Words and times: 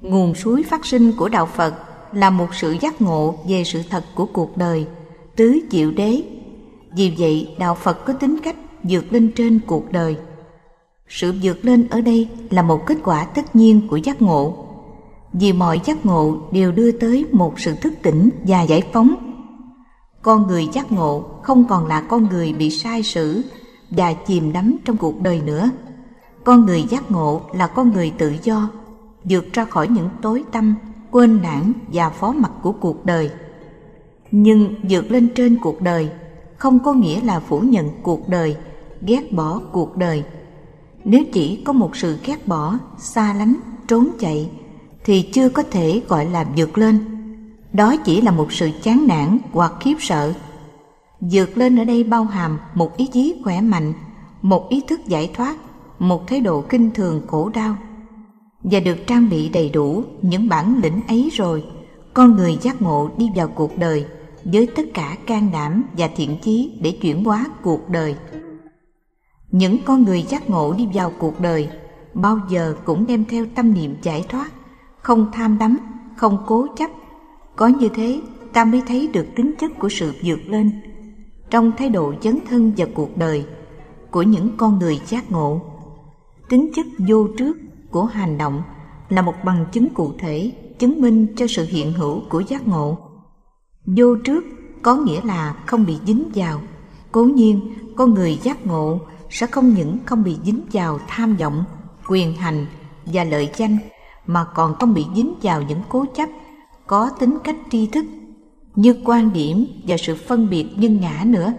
nguồn 0.00 0.34
suối 0.34 0.62
phát 0.62 0.86
sinh 0.86 1.12
của 1.12 1.28
đạo 1.28 1.46
phật 1.46 1.74
là 2.12 2.30
một 2.30 2.54
sự 2.54 2.76
giác 2.80 3.02
ngộ 3.02 3.34
về 3.48 3.64
sự 3.64 3.82
thật 3.90 4.04
của 4.14 4.26
cuộc 4.26 4.56
đời, 4.56 4.86
tứ 5.36 5.58
diệu 5.70 5.90
đế. 5.90 6.22
Vì 6.92 7.14
vậy, 7.18 7.54
đạo 7.58 7.74
phật 7.74 8.04
có 8.04 8.12
tính 8.12 8.36
cách 8.42 8.56
vượt 8.82 9.12
lên 9.12 9.32
trên 9.36 9.60
cuộc 9.66 9.92
đời. 9.92 10.16
Sự 11.08 11.34
vượt 11.42 11.64
lên 11.64 11.88
ở 11.90 12.00
đây 12.00 12.28
là 12.50 12.62
một 12.62 12.86
kết 12.86 12.98
quả 13.04 13.24
tất 13.24 13.56
nhiên 13.56 13.88
của 13.88 13.96
giác 13.96 14.22
ngộ. 14.22 14.64
Vì 15.32 15.52
mọi 15.52 15.80
giác 15.84 16.06
ngộ 16.06 16.36
đều 16.52 16.72
đưa 16.72 16.92
tới 16.92 17.26
một 17.32 17.60
sự 17.60 17.74
thức 17.74 17.92
tỉnh 18.02 18.30
và 18.46 18.62
giải 18.62 18.82
phóng. 18.92 19.14
Con 20.22 20.46
người 20.46 20.68
giác 20.72 20.92
ngộ 20.92 21.24
không 21.42 21.64
còn 21.68 21.86
là 21.86 22.00
con 22.00 22.28
người 22.28 22.52
bị 22.52 22.70
sai 22.70 23.02
sử 23.02 23.42
và 23.90 24.12
chìm 24.12 24.52
đắm 24.52 24.76
trong 24.84 24.96
cuộc 24.96 25.20
đời 25.22 25.40
nữa. 25.40 25.70
Con 26.44 26.66
người 26.66 26.82
giác 26.82 27.10
ngộ 27.10 27.40
là 27.54 27.66
con 27.66 27.92
người 27.92 28.12
tự 28.18 28.32
do 28.42 28.68
vượt 29.30 29.52
ra 29.52 29.64
khỏi 29.64 29.88
những 29.88 30.08
tối 30.22 30.44
tâm 30.52 30.74
quên 31.10 31.40
lãng 31.42 31.72
và 31.92 32.10
phó 32.10 32.32
mặc 32.32 32.52
của 32.62 32.72
cuộc 32.72 33.06
đời. 33.06 33.30
Nhưng 34.30 34.74
vượt 34.90 35.10
lên 35.10 35.28
trên 35.34 35.58
cuộc 35.62 35.82
đời 35.82 36.10
không 36.56 36.78
có 36.78 36.92
nghĩa 36.92 37.20
là 37.20 37.40
phủ 37.40 37.60
nhận 37.60 37.90
cuộc 38.02 38.28
đời, 38.28 38.56
ghét 39.02 39.32
bỏ 39.32 39.60
cuộc 39.72 39.96
đời. 39.96 40.24
Nếu 41.04 41.24
chỉ 41.32 41.62
có 41.64 41.72
một 41.72 41.96
sự 41.96 42.18
ghét 42.24 42.48
bỏ, 42.48 42.78
xa 42.98 43.34
lánh, 43.34 43.56
trốn 43.88 44.08
chạy 44.18 44.50
thì 45.04 45.22
chưa 45.22 45.48
có 45.48 45.62
thể 45.70 46.02
gọi 46.08 46.26
là 46.26 46.46
vượt 46.56 46.78
lên. 46.78 46.98
Đó 47.72 47.96
chỉ 47.96 48.20
là 48.20 48.30
một 48.30 48.52
sự 48.52 48.70
chán 48.82 49.06
nản 49.08 49.38
hoặc 49.52 49.72
khiếp 49.80 49.94
sợ. 50.00 50.32
Vượt 51.20 51.58
lên 51.58 51.78
ở 51.78 51.84
đây 51.84 52.04
bao 52.04 52.24
hàm 52.24 52.58
một 52.74 52.96
ý 52.96 53.06
chí 53.06 53.40
khỏe 53.44 53.60
mạnh, 53.60 53.92
một 54.42 54.68
ý 54.68 54.82
thức 54.88 55.00
giải 55.06 55.30
thoát, 55.34 55.56
một 55.98 56.26
thái 56.26 56.40
độ 56.40 56.64
kinh 56.68 56.90
thường, 56.90 57.22
khổ 57.26 57.48
đau 57.48 57.76
và 58.62 58.80
được 58.80 59.06
trang 59.06 59.30
bị 59.30 59.48
đầy 59.48 59.70
đủ 59.70 60.04
những 60.22 60.48
bản 60.48 60.80
lĩnh 60.82 61.00
ấy 61.08 61.30
rồi, 61.32 61.64
con 62.14 62.36
người 62.36 62.58
giác 62.60 62.82
ngộ 62.82 63.10
đi 63.16 63.30
vào 63.36 63.48
cuộc 63.48 63.78
đời 63.78 64.06
với 64.44 64.68
tất 64.76 64.82
cả 64.94 65.16
can 65.26 65.50
đảm 65.52 65.84
và 65.96 66.08
thiện 66.16 66.36
chí 66.42 66.78
để 66.82 66.90
chuyển 66.90 67.24
hóa 67.24 67.46
cuộc 67.62 67.88
đời. 67.88 68.16
Những 69.50 69.78
con 69.84 70.04
người 70.04 70.22
giác 70.22 70.50
ngộ 70.50 70.72
đi 70.72 70.88
vào 70.94 71.12
cuộc 71.18 71.40
đời 71.40 71.68
bao 72.14 72.40
giờ 72.50 72.76
cũng 72.84 73.06
đem 73.06 73.24
theo 73.24 73.46
tâm 73.54 73.74
niệm 73.74 73.96
giải 74.02 74.24
thoát, 74.28 74.50
không 75.00 75.26
tham 75.32 75.58
đắm, 75.58 75.78
không 76.16 76.38
cố 76.46 76.66
chấp. 76.76 76.90
Có 77.56 77.66
như 77.66 77.88
thế, 77.88 78.20
ta 78.52 78.64
mới 78.64 78.82
thấy 78.86 79.08
được 79.12 79.26
tính 79.36 79.54
chất 79.58 79.78
của 79.78 79.88
sự 79.88 80.12
vượt 80.24 80.40
lên 80.46 80.72
trong 81.50 81.72
thái 81.78 81.88
độ 81.88 82.14
dấn 82.22 82.38
thân 82.48 82.72
vào 82.76 82.88
cuộc 82.94 83.16
đời 83.16 83.44
của 84.10 84.22
những 84.22 84.50
con 84.56 84.78
người 84.78 85.00
giác 85.06 85.30
ngộ. 85.30 85.60
Tính 86.48 86.70
chất 86.74 86.86
vô 87.08 87.28
trước 87.38 87.56
của 87.90 88.04
hành 88.04 88.38
động 88.38 88.62
là 89.08 89.22
một 89.22 89.34
bằng 89.44 89.66
chứng 89.72 89.88
cụ 89.94 90.12
thể 90.18 90.52
chứng 90.78 91.00
minh 91.00 91.26
cho 91.36 91.46
sự 91.48 91.66
hiện 91.68 91.92
hữu 91.92 92.20
của 92.28 92.40
giác 92.40 92.68
ngộ. 92.68 92.98
Vô 93.86 94.16
trước 94.24 94.44
có 94.82 94.96
nghĩa 94.96 95.20
là 95.24 95.54
không 95.66 95.86
bị 95.86 95.96
dính 96.06 96.30
vào. 96.34 96.60
Cố 97.12 97.24
nhiên, 97.24 97.74
con 97.96 98.14
người 98.14 98.38
giác 98.42 98.66
ngộ 98.66 98.98
sẽ 99.30 99.46
không 99.46 99.74
những 99.74 99.98
không 100.06 100.24
bị 100.24 100.36
dính 100.44 100.60
vào 100.72 100.98
tham 101.08 101.36
vọng, 101.36 101.64
quyền 102.08 102.34
hành 102.34 102.66
và 103.06 103.24
lợi 103.24 103.50
danh, 103.56 103.78
mà 104.26 104.44
còn 104.54 104.74
không 104.74 104.94
bị 104.94 105.06
dính 105.14 105.34
vào 105.42 105.62
những 105.62 105.80
cố 105.88 106.04
chấp, 106.14 106.28
có 106.86 107.10
tính 107.20 107.38
cách 107.44 107.56
tri 107.70 107.86
thức, 107.86 108.04
như 108.74 109.02
quan 109.04 109.32
điểm 109.32 109.66
và 109.86 109.96
sự 109.96 110.16
phân 110.28 110.50
biệt 110.50 110.66
nhân 110.76 111.00
ngã 111.00 111.22
nữa. 111.24 111.52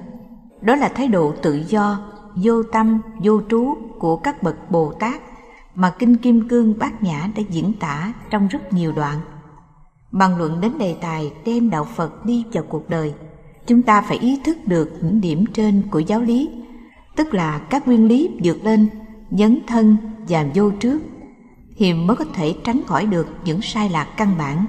Đó 0.61 0.75
là 0.75 0.89
thái 0.89 1.07
độ 1.07 1.33
tự 1.41 1.63
do, 1.67 1.99
vô 2.35 2.63
tâm, 2.63 3.01
vô 3.23 3.41
trú 3.49 3.75
của 3.99 4.15
các 4.15 4.43
bậc 4.43 4.71
bồ 4.71 4.93
tát 4.99 5.21
mà 5.75 5.89
kinh 5.99 6.17
kim 6.17 6.47
cương 6.47 6.79
bát 6.79 7.03
nhã 7.03 7.29
đã 7.35 7.43
diễn 7.49 7.73
tả 7.79 8.13
trong 8.29 8.47
rất 8.47 8.73
nhiều 8.73 8.91
đoạn. 8.91 9.19
Bàn 10.11 10.37
luận 10.37 10.61
đến 10.61 10.77
đề 10.77 10.95
tài 11.01 11.33
đem 11.45 11.69
đạo 11.69 11.87
phật 11.95 12.25
đi 12.25 12.45
vào 12.53 12.63
cuộc 12.69 12.89
đời, 12.89 13.13
chúng 13.67 13.81
ta 13.81 14.01
phải 14.01 14.17
ý 14.17 14.39
thức 14.43 14.57
được 14.65 14.91
những 15.01 15.21
điểm 15.21 15.45
trên 15.53 15.81
của 15.91 15.99
giáo 15.99 16.21
lý, 16.21 16.49
tức 17.15 17.33
là 17.33 17.59
các 17.59 17.87
nguyên 17.87 18.07
lý 18.07 18.29
vượt 18.43 18.57
lên, 18.63 18.87
dấn 19.31 19.59
thân 19.67 19.97
và 20.27 20.45
vô 20.55 20.71
trước. 20.71 20.99
Thì 21.77 21.93
mới 21.93 22.15
có 22.15 22.25
thể 22.33 22.55
tránh 22.63 22.81
khỏi 22.87 23.05
được 23.05 23.27
những 23.45 23.61
sai 23.61 23.89
lạc 23.89 24.07
căn 24.17 24.37
bản. 24.37 24.65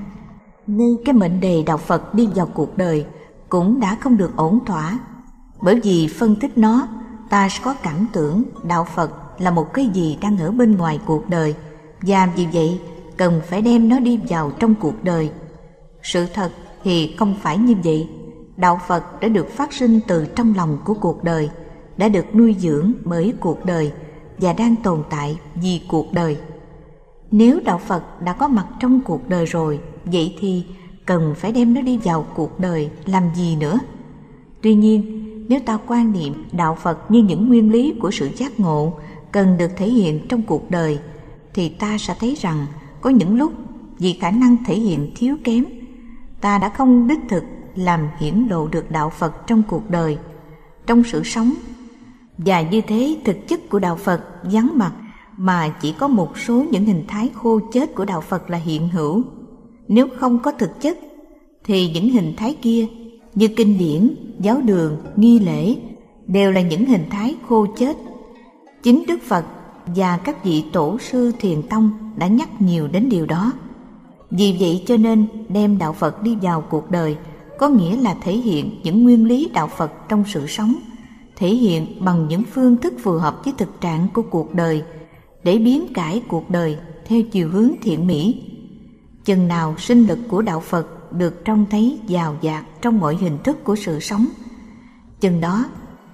Ngay 0.67 0.97
cái 1.05 1.12
mệnh 1.12 1.41
đề 1.41 1.62
đạo 1.67 1.77
phật 1.77 2.15
đi 2.15 2.28
vào 2.34 2.47
cuộc 2.47 2.77
đời 2.77 3.06
cũng 3.49 3.81
đã 3.81 3.94
không 3.94 4.17
được 4.17 4.37
ổn 4.37 4.65
thỏa. 4.65 4.99
Bởi 5.62 5.81
vì 5.81 6.09
phân 6.19 6.37
tích 6.37 6.59
nó, 6.59 6.88
ta 7.31 7.49
sẽ 7.49 7.61
có 7.62 7.75
cảm 7.82 8.06
tưởng 8.12 8.43
đạo 8.65 8.87
phật 8.94 9.30
là 9.41 9.51
một 9.51 9.75
cái 9.75 9.87
gì 9.87 10.19
đang 10.21 10.39
ở 10.39 10.51
bên 10.51 10.77
ngoài 10.77 11.01
cuộc 11.06 11.28
đời. 11.28 11.55
Và 12.01 12.28
vì 12.37 12.47
vậy, 12.53 12.81
cần 13.17 13.41
phải 13.47 13.62
đem 13.62 13.89
nó 13.89 14.01
đi 14.01 14.21
vào 14.28 14.51
trong 14.51 14.75
cuộc 14.75 15.05
đời. 15.05 15.31
Sự 16.03 16.27
thật 16.34 16.51
thì 16.84 17.15
không 17.19 17.34
phải 17.43 17.59
như 17.59 17.75
vậy. 17.84 18.09
Đạo 18.56 18.81
phật 18.89 19.21
đã 19.21 19.29
được 19.29 19.50
phát 19.50 19.73
sinh 19.73 20.00
từ 20.06 20.27
trong 20.37 20.55
lòng 20.56 20.79
của 20.84 20.95
cuộc 20.95 21.25
đời, 21.25 21.50
đã 21.97 22.09
được 22.09 22.34
nuôi 22.34 22.56
dưỡng 22.59 22.93
bởi 23.05 23.34
cuộc 23.41 23.65
đời 23.65 23.93
và 24.39 24.53
đang 24.53 24.77
tồn 24.77 25.03
tại 25.11 25.39
vì 25.55 25.81
cuộc 25.89 26.12
đời. 26.12 26.37
Nếu 27.31 27.61
đạo 27.65 27.81
phật 27.87 28.23
đã 28.23 28.33
có 28.33 28.49
mặt 28.49 28.67
trong 28.81 29.00
cuộc 29.00 29.29
đời 29.29 29.45
rồi, 29.45 29.81
vậy 30.05 30.37
thì 30.41 30.65
cần 31.06 31.34
phải 31.37 31.53
đem 31.53 31.75
nó 31.75 31.81
đi 31.81 31.99
vào 31.99 32.27
cuộc 32.34 32.61
đời 32.61 32.91
làm 33.06 33.25
gì 33.34 33.56
nữa? 33.56 33.79
Tuy 34.62 34.75
nhiên, 34.75 35.27
nếu 35.49 35.61
ta 35.61 35.79
quan 35.87 36.12
niệm 36.12 36.45
đạo 36.53 36.75
phật 36.83 37.11
như 37.11 37.23
những 37.23 37.49
nguyên 37.49 37.73
lý 37.73 37.95
của 38.00 38.11
sự 38.11 38.29
giác 38.37 38.61
ngộ 38.61 38.93
cần 39.33 39.57
được 39.59 39.71
thể 39.77 39.87
hiện 39.87 40.27
trong 40.29 40.43
cuộc 40.43 40.71
đời, 40.71 40.99
thì 41.55 41.69
ta 41.69 41.99
sẽ 41.99 42.15
thấy 42.21 42.37
rằng 42.41 42.67
có 43.01 43.11
những 43.11 43.39
lúc 43.39 43.53
vì 43.99 44.13
khả 44.13 44.31
năng 44.31 44.57
thể 44.65 44.75
hiện 44.75 45.13
thiếu 45.17 45.37
kém, 45.45 45.65
ta 46.41 46.59
đã 46.59 46.69
không 46.69 47.07
đích 47.07 47.21
thực 47.29 47.45
làm 47.75 48.09
hiển 48.19 48.47
lộ 48.51 48.69
được 48.69 48.91
đạo 48.91 49.11
phật 49.11 49.47
trong 49.47 49.63
cuộc 49.69 49.91
đời, 49.91 50.19
trong 50.87 51.05
sự 51.05 51.23
sống. 51.25 51.55
Và 52.39 52.63
như 52.63 52.81
thế 52.81 53.17
thực 53.25 53.49
chất 53.49 53.69
của 53.71 53.79
đạo 53.79 53.97
phật 53.97 54.21
vắng 54.43 54.71
mặt 54.75 54.93
mà 55.37 55.69
chỉ 55.69 55.93
có 55.93 56.09
một 56.09 56.39
số 56.39 56.65
những 56.71 56.85
hình 56.85 57.05
thái 57.09 57.31
khô 57.35 57.61
chết 57.73 57.95
của 57.95 58.05
đạo 58.05 58.21
phật 58.21 58.51
là 58.51 58.59
hiện 58.59 58.89
hữu. 58.89 59.23
Nếu 59.89 60.09
không 60.17 60.39
có 60.39 60.53
thực 60.53 60.81
chất, 60.81 60.99
thì 61.65 61.91
những 61.91 62.09
hình 62.11 62.35
thái 62.37 62.57
kia 62.62 62.87
như 63.35 63.49
kinh 63.49 63.79
điển, 63.79 64.15
giáo 64.41 64.61
đường, 64.61 64.97
nghi 65.17 65.39
lễ 65.39 65.77
đều 66.27 66.53
là 66.53 66.61
những 66.61 66.85
hình 66.85 67.05
thái 67.11 67.37
khô 67.49 67.67
chết 67.79 67.97
chính 68.83 69.05
đức 69.07 69.19
phật 69.23 69.45
và 69.87 70.17
các 70.17 70.45
vị 70.45 70.65
tổ 70.73 70.99
sư 70.99 71.33
thiền 71.39 71.63
tông 71.63 72.13
đã 72.17 72.27
nhắc 72.27 72.63
nhiều 72.63 72.89
đến 72.89 73.09
điều 73.09 73.27
đó. 73.27 73.53
Vì 74.31 74.57
vậy 74.61 74.83
cho 74.87 74.97
nên 74.97 75.27
đem 75.49 75.79
đạo 75.79 75.93
phật 75.93 76.23
đi 76.23 76.37
vào 76.43 76.61
cuộc 76.61 76.91
đời 76.91 77.17
có 77.59 77.69
nghĩa 77.69 77.97
là 77.97 78.17
thể 78.23 78.33
hiện 78.33 78.81
những 78.83 79.05
nguyên 79.05 79.27
lý 79.27 79.51
đạo 79.55 79.67
phật 79.77 79.93
trong 80.09 80.25
sự 80.27 80.47
sống, 80.47 80.75
thể 81.37 81.49
hiện 81.49 82.05
bằng 82.05 82.29
những 82.29 82.43
phương 82.53 82.77
thức 82.77 82.95
phù 83.03 83.13
hợp 83.13 83.45
với 83.45 83.55
thực 83.59 83.81
trạng 83.81 84.09
của 84.15 84.23
cuộc 84.23 84.55
đời 84.55 84.83
để 85.45 85.59
biến 85.59 85.93
cải 85.95 86.23
cuộc 86.29 86.51
đời 86.51 86.79
theo 87.07 87.23
chiều 87.23 87.49
hướng 87.49 87.73
thiện 87.83 88.07
mỹ. 88.07 88.43
Chừng 89.25 89.49
nào 89.49 89.75
sinh 89.79 90.07
lực 90.07 90.19
của 90.29 90.43
đạo 90.43 90.61
phật 90.61 91.12
được 91.12 91.45
trông 91.45 91.67
thấy 91.71 91.99
giàu 92.07 92.37
dạt 92.41 92.65
trong 92.83 93.01
mọi 93.01 93.17
hình 93.17 93.39
thức 93.45 93.65
của 93.65 93.77
sự 93.77 94.01
sống, 94.01 94.27
chừng 95.21 95.41
đó 95.41 95.65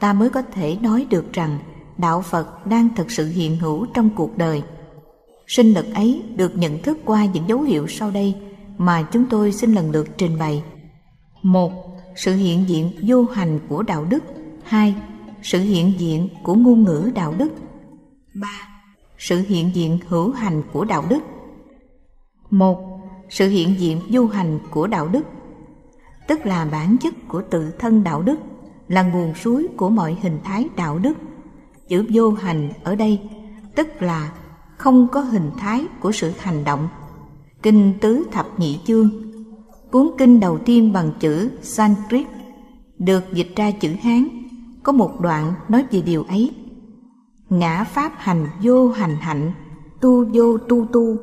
ta 0.00 0.12
mới 0.12 0.30
có 0.30 0.42
thể 0.42 0.76
nói 0.82 1.06
được 1.10 1.32
rằng 1.32 1.58
đạo 1.98 2.22
phật 2.22 2.66
đang 2.66 2.88
thực 2.96 3.10
sự 3.10 3.28
hiện 3.28 3.56
hữu 3.56 3.86
trong 3.94 4.10
cuộc 4.16 4.38
đời. 4.38 4.62
Sinh 5.46 5.74
lực 5.74 5.86
ấy 5.94 6.22
được 6.36 6.56
nhận 6.56 6.82
thức 6.82 6.98
qua 7.04 7.24
những 7.24 7.48
dấu 7.48 7.60
hiệu 7.62 7.86
sau 7.86 8.10
đây 8.10 8.34
mà 8.78 9.02
chúng 9.12 9.24
tôi 9.30 9.52
xin 9.52 9.74
lần 9.74 9.90
lượt 9.90 10.08
trình 10.18 10.38
bày. 10.38 10.62
Một, 11.42 11.72
sự 12.16 12.34
hiện 12.36 12.68
diện 12.68 12.92
vô 13.02 13.24
hành 13.24 13.58
của 13.68 13.82
đạo 13.82 14.04
đức. 14.04 14.24
Hai, 14.64 14.94
sự 15.42 15.60
hiện 15.60 15.92
diện 15.98 16.28
của 16.42 16.54
ngôn 16.54 16.82
ngữ 16.82 17.10
đạo 17.14 17.34
đức. 17.38 17.48
Ba, 18.34 18.68
sự 19.18 19.42
hiện 19.48 19.70
diện 19.74 19.98
hữu 20.08 20.32
hành 20.32 20.62
của 20.72 20.84
đạo 20.84 21.04
đức. 21.08 21.20
Một, 22.50 23.00
sự 23.28 23.48
hiện 23.48 23.74
diện 23.78 24.00
vô 24.10 24.26
hành 24.26 24.58
của 24.70 24.86
đạo 24.86 25.08
đức. 25.08 25.22
Tức 26.28 26.46
là 26.46 26.64
bản 26.72 26.96
chất 27.00 27.14
của 27.28 27.42
tự 27.50 27.70
thân 27.78 28.04
đạo 28.04 28.22
đức, 28.22 28.36
là 28.88 29.02
nguồn 29.02 29.34
suối 29.34 29.66
của 29.76 29.90
mọi 29.90 30.16
hình 30.22 30.38
thái 30.44 30.68
đạo 30.76 30.98
đức 30.98 31.14
chữ 31.88 32.04
vô 32.12 32.30
hành 32.30 32.70
ở 32.84 32.94
đây, 32.94 33.20
tức 33.74 34.02
là 34.02 34.32
không 34.76 35.08
có 35.12 35.20
hình 35.20 35.50
thái 35.58 35.84
của 36.00 36.12
sự 36.12 36.32
hành 36.38 36.64
động. 36.64 36.88
Kinh 37.62 37.92
tứ 38.00 38.24
thập 38.32 38.60
nhị 38.60 38.78
chương, 38.84 39.10
cuốn 39.90 40.10
kinh 40.18 40.40
đầu 40.40 40.58
tiên 40.58 40.92
bằng 40.92 41.12
chữ 41.20 41.50
sanskrit, 41.62 42.26
được 42.98 43.24
dịch 43.32 43.48
ra 43.56 43.70
chữ 43.70 43.90
hán, 44.02 44.28
có 44.82 44.92
một 44.92 45.20
đoạn 45.20 45.52
nói 45.68 45.84
về 45.90 46.02
điều 46.02 46.22
ấy. 46.22 46.50
Ngã 47.50 47.84
pháp 47.84 48.12
hành 48.16 48.46
vô 48.62 48.88
hành 48.88 49.16
hạnh, 49.20 49.52
tu 50.00 50.24
vô 50.32 50.58
tu 50.58 50.86
tu. 50.92 51.16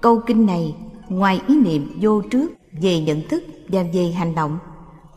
Câu 0.00 0.20
kinh 0.26 0.46
này, 0.46 0.76
ngoài 1.08 1.42
ý 1.48 1.60
niệm 1.60 1.98
vô 2.00 2.20
trước, 2.20 2.52
về 2.82 3.00
nhận 3.00 3.28
thức 3.28 3.44
và 3.68 3.84
về 3.94 4.10
hành 4.10 4.34
động, 4.34 4.58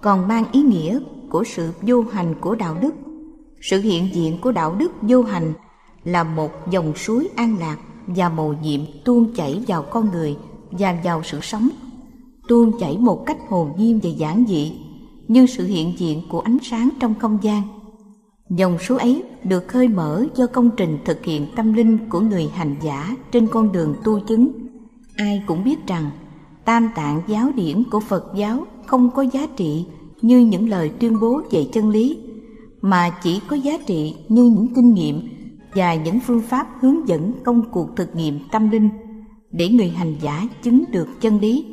còn 0.02 0.28
mang 0.28 0.46
ý 0.52 0.62
nghĩa 0.62 1.00
của 1.30 1.44
sự 1.44 1.72
vô 1.82 2.04
hành 2.12 2.36
của 2.42 2.56
đạo 2.56 2.78
đức 2.82 2.92
sự 3.62 3.82
hiện 3.82 4.10
diện 4.14 4.38
của 4.42 4.52
đạo 4.52 4.76
đức 4.76 4.92
vô 5.02 5.24
hành 5.24 5.54
là 6.04 6.24
một 6.24 6.72
dòng 6.72 6.96
suối 6.96 7.30
an 7.36 7.58
lạc 7.60 7.78
và 8.08 8.30
màu 8.30 8.56
nhiệm 8.64 8.82
tuôn 9.06 9.34
chảy 9.36 9.64
vào 9.68 9.84
con 9.84 10.12
người 10.12 10.38
và 10.72 11.00
vào 11.04 11.22
sự 11.24 11.40
sống. 11.42 11.70
Tuôn 12.48 12.72
chảy 12.80 12.98
một 12.98 13.26
cách 13.26 13.38
hồn 13.50 13.72
nhiên 13.78 14.00
và 14.04 14.10
giản 14.10 14.44
dị 14.48 14.74
như 15.28 15.46
sự 15.46 15.66
hiện 15.66 15.94
diện 15.98 16.22
của 16.30 16.40
ánh 16.40 16.58
sáng 16.62 16.90
trong 17.00 17.16
không 17.20 17.38
gian. 17.42 17.62
Dòng 18.50 18.78
suối 18.80 19.00
ấy 19.00 19.24
được 19.44 19.68
khơi 19.68 19.88
mở 19.88 20.26
do 20.36 20.48
công 20.48 20.70
trình 20.78 20.98
thực 21.06 21.26
hiện 21.26 21.48
tâm 21.56 21.74
linh 21.74 22.10
của 22.10 22.20
người 22.20 22.48
hành 22.56 22.76
giả 22.82 23.16
trên 23.32 23.48
con 23.48 23.72
đường 23.72 23.96
tu 24.04 24.20
chứng. 24.20 24.52
Ai 25.16 25.44
cũng 25.48 25.64
biết 25.64 25.88
rằng, 25.88 26.12
tam 26.66 26.90
tạng 26.96 27.22
giáo 27.28 27.52
điển 27.56 27.84
của 27.92 28.00
phật 28.00 28.32
giáo 28.36 28.66
không 28.86 29.10
có 29.16 29.22
giá 29.22 29.48
trị 29.56 29.86
như 30.22 30.40
những 30.40 30.70
lời 30.70 30.92
tuyên 31.00 31.20
bố 31.20 31.42
về 31.52 31.68
chân 31.74 31.90
lý 31.90 32.18
mà 32.82 33.10
chỉ 33.24 33.42
có 33.48 33.56
giá 33.56 33.78
trị 33.86 34.16
như 34.28 34.44
những 34.44 34.68
kinh 34.76 34.94
nghiệm 34.94 35.22
và 35.74 35.96
những 35.96 36.20
phương 36.20 36.42
pháp 36.42 36.68
hướng 36.82 37.08
dẫn 37.08 37.34
công 37.44 37.72
cuộc 37.72 37.96
thực 37.96 38.16
nghiệm 38.16 38.40
tâm 38.52 38.70
linh 38.70 38.90
để 39.52 39.70
người 39.70 39.90
hành 39.90 40.16
giả 40.22 40.48
chứng 40.64 40.84
được 40.92 41.08
chân 41.22 41.40
lý. 41.40 41.66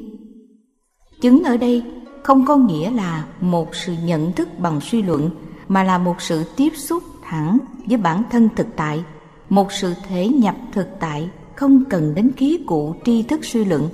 Chứng 1.21 1.43
ở 1.45 1.57
đây 1.57 1.83
không 2.23 2.47
có 2.47 2.57
nghĩa 2.57 2.91
là 2.91 3.27
một 3.41 3.75
sự 3.75 3.95
nhận 4.05 4.33
thức 4.33 4.49
bằng 4.59 4.81
suy 4.81 5.03
luận, 5.03 5.31
mà 5.69 5.83
là 5.83 5.99
một 5.99 6.21
sự 6.21 6.45
tiếp 6.57 6.73
xúc 6.77 7.03
thẳng 7.23 7.59
với 7.87 7.99
bản 7.99 8.23
thân 8.31 8.49
thực 8.57 8.67
tại, 8.77 9.05
một 9.49 9.73
sự 9.73 9.95
thể 10.09 10.29
nhập 10.29 10.57
thực 10.73 10.89
tại 11.01 11.31
không 11.57 11.85
cần 11.91 12.15
đến 12.15 12.31
khí 12.37 12.59
cụ 12.67 12.95
tri 13.05 13.23
thức 13.23 13.45
suy 13.45 13.65
luận. 13.65 13.89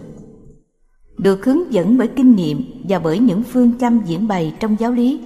Được 1.19 1.44
hướng 1.44 1.73
dẫn 1.73 1.99
bởi 1.99 2.09
kinh 2.09 2.35
nghiệm 2.35 2.64
và 2.88 2.99
bởi 2.99 3.19
những 3.19 3.43
phương 3.43 3.79
châm 3.79 4.00
diễn 4.06 4.29
bày 4.29 4.55
trong 4.61 4.76
giáo 4.79 4.93
lý 4.93 5.20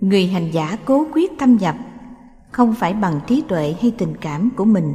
người 0.00 0.26
hành 0.26 0.50
giả 0.52 0.76
cố 0.84 1.06
quyết 1.12 1.32
thâm 1.38 1.56
nhập, 1.56 1.76
không 2.50 2.74
phải 2.74 2.92
bằng 2.92 3.20
trí 3.26 3.42
tuệ 3.48 3.74
hay 3.80 3.90
tình 3.90 4.14
cảm 4.20 4.50
của 4.56 4.64
mình, 4.64 4.94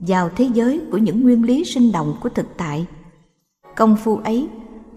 vào 0.00 0.30
thế 0.36 0.48
giới 0.54 0.80
của 0.90 0.98
những 0.98 1.20
nguyên 1.20 1.42
lý 1.42 1.64
sinh 1.64 1.92
động 1.92 2.16
của 2.22 2.28
thực 2.28 2.46
tại. 2.56 2.86
Công 3.76 3.96
phu 3.96 4.16
ấy 4.16 4.48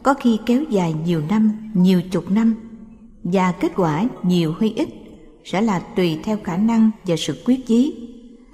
có 0.04 0.14
khi 0.14 0.40
kéo 0.46 0.64
dài 0.70 0.96
nhiều 1.06 1.22
năm, 1.30 1.72
nhiều 1.74 2.02
chục 2.12 2.32
năm, 2.32 2.56
và 3.24 3.52
kết 3.52 3.72
quả 3.76 4.06
nhiều 4.24 4.54
hay 4.60 4.74
ít 4.76 4.90
sẽ 5.46 5.62
là 5.62 5.80
tùy 5.80 6.20
theo 6.24 6.38
khả 6.44 6.58
năng 6.58 6.92
và 7.06 7.16
sự 7.16 7.44
quyết 7.46 7.68
chí. 7.68 8.10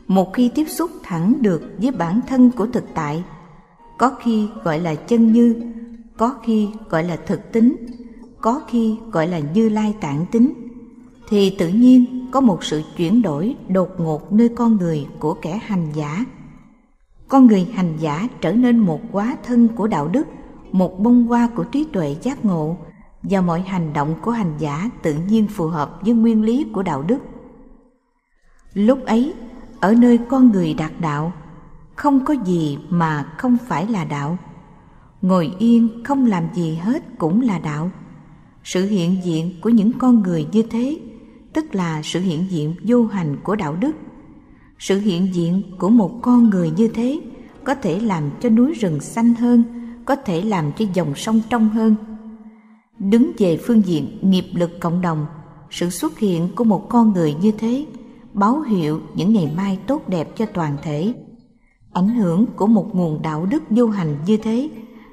Một 0.08 0.34
khi 0.34 0.50
tiếp 0.56 0.66
xúc 0.70 0.92
thẳng 1.04 1.34
được 1.42 1.62
với 1.78 1.92
bản 1.92 2.20
thân 2.28 2.52
của 2.52 2.66
thực 2.66 2.86
tại, 2.94 3.24
có 3.98 4.16
khi 4.22 4.48
gọi 4.64 4.80
là 4.80 4.96
chân 4.96 5.34
như, 5.34 5.56
có 6.18 6.36
khi 6.44 6.70
gọi 6.90 7.04
là 7.04 7.16
thực 7.16 7.52
tính, 7.52 7.76
có 8.42 8.62
khi 8.68 8.98
gọi 9.12 9.28
là 9.28 9.40
như 9.40 9.70
lai 9.70 9.94
tạng 10.02 10.26
tính 10.32 10.54
thì 11.30 11.56
tự 11.60 11.68
nhiên 11.68 12.28
có 12.32 12.42
một 12.42 12.64
sự 12.64 12.82
chuyển 12.98 13.22
đổi 13.22 13.56
đột 13.70 13.90
ngột 13.98 14.34
nơi 14.34 14.50
con 14.50 14.78
người 14.78 15.08
của 15.20 15.34
kẻ 15.34 15.60
hành 15.64 15.92
giả. 15.94 16.26
Con 17.28 17.48
người 17.48 17.68
hành 17.74 17.98
giả 18.00 18.28
trở 18.42 18.54
nên 18.54 18.78
một 18.78 19.00
quá 19.12 19.38
thân 19.44 19.68
của 19.68 19.88
đạo 19.88 20.08
đức, 20.08 20.28
một 20.72 21.00
bông 21.00 21.28
hoa 21.28 21.50
của 21.56 21.64
trí 21.64 21.84
tuệ 21.84 22.16
giác 22.22 22.46
ngộ, 22.46 22.78
và 23.24 23.42
mọi 23.42 23.62
hành 23.62 23.94
động 23.94 24.16
của 24.22 24.32
hành 24.32 24.54
giả 24.60 24.90
tự 25.02 25.16
nhiên 25.30 25.48
phù 25.48 25.68
hợp 25.68 26.00
với 26.02 26.14
nguyên 26.14 26.44
lý 26.44 26.66
của 26.74 26.84
đạo 26.84 27.04
đức. 27.04 27.20
Lúc 28.74 29.06
ấy, 29.06 29.34
ở 29.80 29.94
nơi 29.94 30.20
con 30.30 30.52
người 30.52 30.74
đạt 30.74 30.92
đạo, 31.00 31.34
không 31.96 32.26
có 32.26 32.34
gì 32.34 32.78
mà 32.90 33.34
không 33.38 33.58
phải 33.68 33.88
là 33.88 34.06
đạo. 34.06 34.38
Ngồi 35.22 35.52
yên 35.60 36.04
không 36.04 36.26
làm 36.26 36.44
gì 36.54 36.76
hết 36.76 37.04
cũng 37.18 37.42
là 37.42 37.60
đạo. 37.60 37.92
Sự 38.64 38.86
hiện 38.86 39.18
diện 39.24 39.52
của 39.62 39.70
những 39.70 39.92
con 39.94 40.22
người 40.22 40.48
như 40.52 40.62
thế 40.62 41.00
tức 41.54 41.76
là 41.76 42.02
sự 42.04 42.20
hiện 42.20 42.46
diện 42.50 42.76
vô 42.84 43.06
hành 43.06 43.38
của 43.44 43.56
đạo 43.56 43.76
đức. 43.76 43.92
Sự 44.80 45.00
hiện 45.00 45.36
diện 45.36 45.64
của 45.80 45.90
một 45.90 46.20
con 46.22 46.50
người 46.50 46.72
như 46.78 46.88
thế 46.88 47.20
có 47.64 47.76
thể 47.76 48.00
làm 48.00 48.24
cho 48.42 48.50
núi 48.50 48.74
rừng 48.74 49.00
xanh 49.00 49.34
hơn, 49.34 49.64
có 50.06 50.16
thể 50.16 50.42
làm 50.42 50.72
cho 50.78 50.86
dòng 50.94 51.16
sông 51.16 51.42
trong 51.50 51.70
hơn. 51.70 51.96
Đứng 53.00 53.32
về 53.38 53.58
phương 53.58 53.82
diện 53.86 54.20
nghiệp 54.22 54.46
lực 54.54 54.80
cộng 54.80 55.02
đồng, 55.02 55.26
sự 55.70 55.90
xuất 55.90 56.20
hiện 56.20 56.50
của 56.56 56.64
một 56.64 56.90
con 56.90 57.14
người 57.14 57.34
như 57.42 57.52
thế 57.52 57.86
báo 58.34 58.62
hiệu 58.62 59.02
những 59.16 59.34
ngày 59.34 59.52
mai 59.58 59.80
tốt 59.88 60.10
đẹp 60.10 60.30
cho 60.36 60.46
toàn 60.46 60.78
thể. 60.84 61.14
Ảnh 61.94 62.10
hưởng 62.10 62.46
của 62.56 62.68
một 62.68 62.96
nguồn 62.96 63.22
đạo 63.22 63.46
đức 63.46 63.64
vô 63.70 63.88
hành 63.88 64.18
như 64.26 64.38
thế 64.38 64.70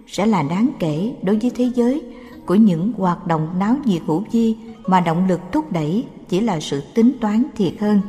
sẽ 0.06 0.26
là 0.26 0.43
đáng 0.43 0.70
kể 0.78 1.16
đối 1.22 1.38
với 1.38 1.50
thế 1.54 1.70
giới 1.75 2.02
của 2.46 2.54
những 2.54 2.93
hoạt 2.98 3.26
động 3.26 3.48
náo 3.58 3.76
nhiệt 3.84 4.02
hữu 4.06 4.25
vi 4.32 4.56
mà 4.86 5.00
động 5.00 5.28
lực 5.28 5.40
thúc 5.52 5.72
đẩy 5.72 6.04
chỉ 6.31 6.41
là 6.41 6.61
sự 6.61 6.81
tính 6.94 7.12
toán 7.21 7.43
thiệt 7.56 7.75
hơn. 7.81 8.00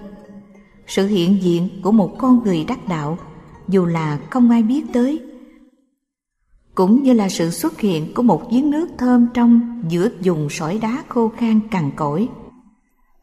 Sự 0.88 1.08
hiện 1.08 1.38
diện 1.42 1.70
của 1.84 1.92
một 1.92 2.16
con 2.18 2.44
người 2.44 2.66
đắc 2.68 2.88
đạo, 2.88 3.18
dù 3.68 3.86
là 3.86 4.20
không 4.30 4.50
ai 4.50 4.64
biết 4.64 4.86
tới, 4.94 5.22
cũng 6.76 7.04
như 7.04 7.14
là 7.14 7.30
sự 7.30 7.50
xuất 7.50 7.80
hiện 7.80 8.14
của 8.14 8.24
một 8.24 8.52
giếng 8.52 8.70
nước 8.70 8.90
thơm 8.98 9.28
trong 9.34 9.82
giữa 9.90 10.10
vùng 10.24 10.50
sỏi 10.50 10.80
đá 10.82 11.04
khô 11.08 11.32
khan 11.38 11.60
cằn 11.72 11.92
cỗi. 11.96 12.30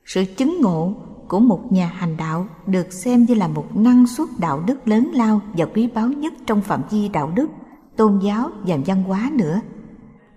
Sự 0.04 0.24
chứng 0.36 0.60
ngộ 0.60 0.94
của 1.28 1.40
một 1.40 1.72
nhà 1.72 1.86
hành 1.86 2.16
đạo 2.16 2.46
được 2.66 2.92
xem 2.92 3.24
như 3.24 3.34
là 3.34 3.48
một 3.48 3.76
năng 3.76 4.06
suất 4.06 4.28
đạo 4.38 4.62
đức 4.66 4.88
lớn 4.88 5.10
lao 5.14 5.40
và 5.52 5.66
quý 5.66 5.88
báu 5.94 6.08
nhất 6.08 6.32
trong 6.46 6.60
phạm 6.60 6.82
vi 6.90 7.08
đạo 7.08 7.32
đức, 7.34 7.50
tôn 7.96 8.18
giáo 8.18 8.50
và 8.66 8.76
văn 8.86 9.02
hóa 9.02 9.30
nữa. 9.32 9.60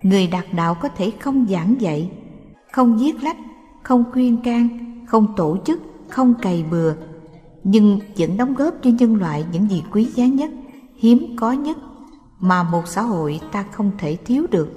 Người 0.02 0.28
đạt 0.28 0.46
đạo 0.56 0.76
có 0.82 0.90
thể 0.90 1.12
không 1.20 1.46
giảng 1.50 1.76
dạy, 1.80 2.12
không 2.72 3.00
giết 3.00 3.24
lách 3.24 3.38
không 3.84 4.04
khuyên 4.12 4.38
can, 4.44 4.70
không 5.08 5.28
tổ 5.36 5.58
chức, 5.66 5.82
không 6.10 6.34
cày 6.42 6.66
bừa, 6.72 6.94
nhưng 7.64 8.00
vẫn 8.18 8.38
đóng 8.38 8.54
góp 8.54 8.74
cho 8.84 8.90
nhân 8.90 9.16
loại 9.16 9.46
những 9.52 9.70
gì 9.70 9.84
quý 9.92 10.04
giá 10.16 10.26
nhất, 10.26 10.52
hiếm 10.96 11.36
có 11.36 11.52
nhất 11.52 11.78
mà 12.40 12.64
một 12.64 12.88
xã 12.88 13.02
hội 13.02 13.40
ta 13.52 13.64
không 13.72 13.92
thể 13.98 14.18
thiếu 14.26 14.46
được. 14.52 14.70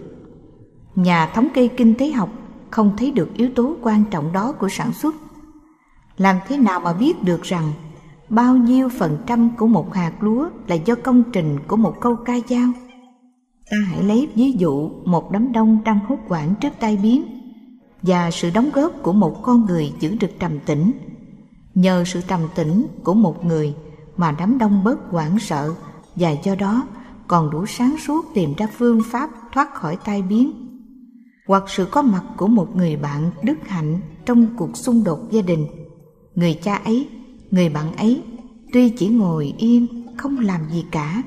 Nhà 0.94 1.26
thống 1.34 1.48
kê 1.54 1.68
kinh 1.68 1.94
tế 1.94 2.10
học 2.10 2.28
không 2.70 2.92
thấy 2.96 3.10
được 3.10 3.34
yếu 3.34 3.48
tố 3.54 3.76
quan 3.82 4.04
trọng 4.10 4.32
đó 4.32 4.52
của 4.52 4.68
sản 4.68 4.92
xuất. 4.92 5.14
Làm 6.16 6.36
thế 6.48 6.58
nào 6.58 6.80
mà 6.80 6.92
biết 6.92 7.22
được 7.22 7.42
rằng 7.42 7.72
bao 8.28 8.56
nhiêu 8.56 8.88
phần 8.88 9.18
trăm 9.26 9.50
của 9.56 9.66
một 9.66 9.94
hạt 9.94 10.12
lúa 10.20 10.48
là 10.66 10.74
do 10.74 10.94
công 10.94 11.22
trình 11.32 11.58
của 11.66 11.76
một 11.76 12.00
câu 12.00 12.16
ca 12.16 12.34
dao? 12.48 12.68
Ta 13.70 13.76
hãy 13.86 14.02
lấy 14.02 14.28
ví 14.34 14.52
dụ 14.52 14.90
một 15.04 15.30
đám 15.30 15.52
đông 15.52 15.78
đang 15.84 15.98
hốt 16.08 16.18
quản 16.28 16.54
trước 16.60 16.72
tai 16.80 16.96
biến 16.96 17.24
và 18.06 18.30
sự 18.30 18.50
đóng 18.50 18.70
góp 18.74 18.92
của 19.02 19.12
một 19.12 19.42
con 19.42 19.66
người 19.66 19.92
giữ 20.00 20.16
được 20.20 20.30
trầm 20.38 20.58
tĩnh. 20.58 20.92
Nhờ 21.74 22.04
sự 22.06 22.20
trầm 22.28 22.40
tĩnh 22.54 22.86
của 23.04 23.14
một 23.14 23.44
người 23.44 23.74
mà 24.16 24.32
đám 24.38 24.58
đông 24.58 24.84
bớt 24.84 24.98
hoảng 25.10 25.38
sợ 25.38 25.74
và 26.16 26.30
do 26.30 26.54
đó 26.54 26.86
còn 27.28 27.50
đủ 27.50 27.66
sáng 27.66 27.96
suốt 28.06 28.24
tìm 28.34 28.54
ra 28.56 28.66
phương 28.78 29.00
pháp 29.10 29.30
thoát 29.52 29.74
khỏi 29.74 29.98
tai 30.04 30.22
biến. 30.22 30.52
Hoặc 31.46 31.64
sự 31.68 31.86
có 31.90 32.02
mặt 32.02 32.22
của 32.36 32.46
một 32.46 32.76
người 32.76 32.96
bạn 32.96 33.30
đức 33.42 33.54
hạnh 33.66 34.00
trong 34.26 34.46
cuộc 34.56 34.76
xung 34.76 35.04
đột 35.04 35.18
gia 35.30 35.42
đình. 35.42 35.66
Người 36.34 36.58
cha 36.62 36.74
ấy, 36.74 37.08
người 37.50 37.68
bạn 37.68 37.96
ấy 37.96 38.22
tuy 38.72 38.88
chỉ 38.88 39.08
ngồi 39.08 39.54
yên, 39.58 40.06
không 40.16 40.38
làm 40.38 40.60
gì 40.70 40.84
cả, 40.90 41.22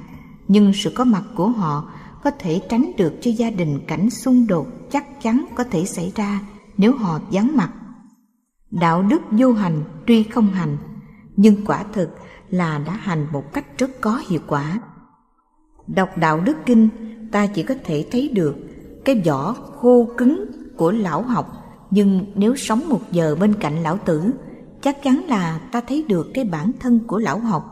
nhưng 0.47 0.73
sự 0.73 0.91
có 0.95 1.03
mặt 1.03 1.23
của 1.35 1.47
họ 1.47 1.91
có 2.23 2.31
thể 2.39 2.61
tránh 2.69 2.91
được 2.97 3.13
cho 3.21 3.31
gia 3.31 3.49
đình 3.49 3.79
cảnh 3.87 4.09
xung 4.09 4.47
đột 4.47 4.67
chắc 4.91 5.21
chắn 5.21 5.45
có 5.55 5.63
thể 5.63 5.85
xảy 5.85 6.11
ra 6.15 6.41
nếu 6.77 6.95
họ 6.95 7.19
vắng 7.31 7.55
mặt. 7.55 7.71
Đạo 8.71 9.03
đức 9.03 9.21
vô 9.31 9.53
hành 9.53 9.83
tuy 10.07 10.23
không 10.23 10.47
hành, 10.47 10.77
nhưng 11.35 11.65
quả 11.65 11.83
thực 11.93 12.09
là 12.49 12.77
đã 12.77 12.93
hành 12.93 13.27
một 13.31 13.53
cách 13.53 13.65
rất 13.77 13.91
có 14.01 14.21
hiệu 14.27 14.39
quả. 14.47 14.79
Đọc 15.87 16.09
đạo 16.17 16.39
đức 16.39 16.57
kinh, 16.65 16.89
ta 17.31 17.47
chỉ 17.47 17.63
có 17.63 17.75
thể 17.83 18.05
thấy 18.11 18.29
được 18.33 18.55
cái 19.05 19.21
vỏ 19.25 19.53
khô 19.53 20.07
cứng 20.17 20.45
của 20.77 20.91
lão 20.91 21.21
học, 21.21 21.63
nhưng 21.91 22.25
nếu 22.35 22.55
sống 22.55 22.89
một 22.89 23.01
giờ 23.11 23.35
bên 23.35 23.53
cạnh 23.53 23.83
lão 23.83 23.97
tử, 23.97 24.31
chắc 24.81 25.03
chắn 25.03 25.25
là 25.27 25.59
ta 25.71 25.81
thấy 25.81 26.05
được 26.07 26.27
cái 26.33 26.45
bản 26.45 26.71
thân 26.79 26.99
của 27.07 27.19
lão 27.19 27.39
học. 27.39 27.63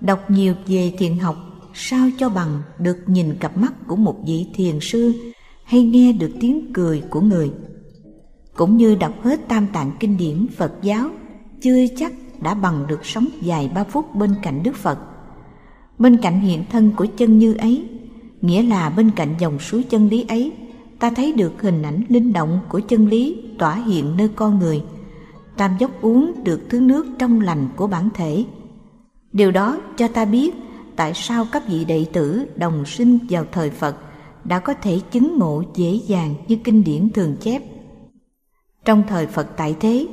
Đọc 0.00 0.30
nhiều 0.30 0.54
về 0.66 0.94
thiền 0.98 1.18
học, 1.18 1.36
sao 1.74 2.08
cho 2.18 2.28
bằng 2.28 2.62
được 2.78 2.98
nhìn 3.06 3.36
cặp 3.40 3.56
mắt 3.56 3.72
của 3.86 3.96
một 3.96 4.16
vị 4.26 4.46
thiền 4.54 4.78
sư 4.80 5.12
hay 5.64 5.82
nghe 5.82 6.12
được 6.12 6.30
tiếng 6.40 6.72
cười 6.72 7.02
của 7.10 7.20
người? 7.20 7.52
Cũng 8.60 8.76
như 8.76 8.94
đọc 8.94 9.12
hết 9.22 9.48
tam 9.48 9.66
tạng 9.66 9.90
kinh 10.00 10.16
điển 10.16 10.46
phật 10.56 10.72
giáo, 10.82 11.10
chưa 11.60 11.86
chắc 11.96 12.12
đã 12.40 12.54
bằng 12.54 12.86
được 12.86 13.06
sống 13.06 13.26
dài 13.40 13.70
ba 13.74 13.84
phút 13.84 14.14
bên 14.14 14.34
cạnh 14.42 14.62
đức 14.62 14.76
phật. 14.76 14.98
Bên 15.98 16.16
cạnh 16.16 16.40
hiện 16.40 16.64
thân 16.70 16.92
của 16.96 17.06
chân 17.16 17.38
như 17.38 17.54
ấy, 17.54 17.88
nghĩa 18.40 18.62
là 18.62 18.90
bên 18.90 19.10
cạnh 19.10 19.34
dòng 19.38 19.58
suối 19.58 19.82
chân 19.82 20.08
lý 20.08 20.24
ấy, 20.28 20.52
ta 20.98 21.10
thấy 21.10 21.32
được 21.32 21.62
hình 21.62 21.82
ảnh 21.82 22.04
linh 22.08 22.32
động 22.32 22.60
của 22.68 22.80
chân 22.80 23.06
lý 23.08 23.42
tỏa 23.58 23.74
hiện 23.74 24.16
nơi 24.16 24.28
con 24.28 24.58
người. 24.58 24.82
Tam 25.56 25.70
dốc 25.78 26.02
uống 26.02 26.44
được 26.44 26.60
thứ 26.70 26.80
nước 26.80 27.06
trong 27.18 27.40
lành 27.40 27.68
của 27.76 27.86
bản 27.86 28.08
thể. 28.14 28.44
Điều 29.32 29.50
đó 29.50 29.78
cho 29.96 30.08
ta 30.08 30.24
biết 30.24 30.54
tại 30.96 31.12
sao 31.14 31.46
các 31.52 31.68
vị 31.68 31.84
đệ 31.84 32.06
tử 32.12 32.44
đồng 32.56 32.84
sinh 32.86 33.18
vào 33.30 33.44
thời 33.52 33.70
phật 33.70 33.96
đã 34.44 34.58
có 34.58 34.74
thể 34.74 35.00
chứng 35.10 35.38
ngộ 35.38 35.62
dễ 35.74 36.00
dàng 36.06 36.34
như 36.48 36.56
kinh 36.56 36.84
điển 36.84 37.10
thường 37.10 37.36
chép 37.40 37.62
trong 38.84 39.02
thời 39.08 39.26
phật 39.26 39.48
tại 39.56 39.76
thế 39.80 40.06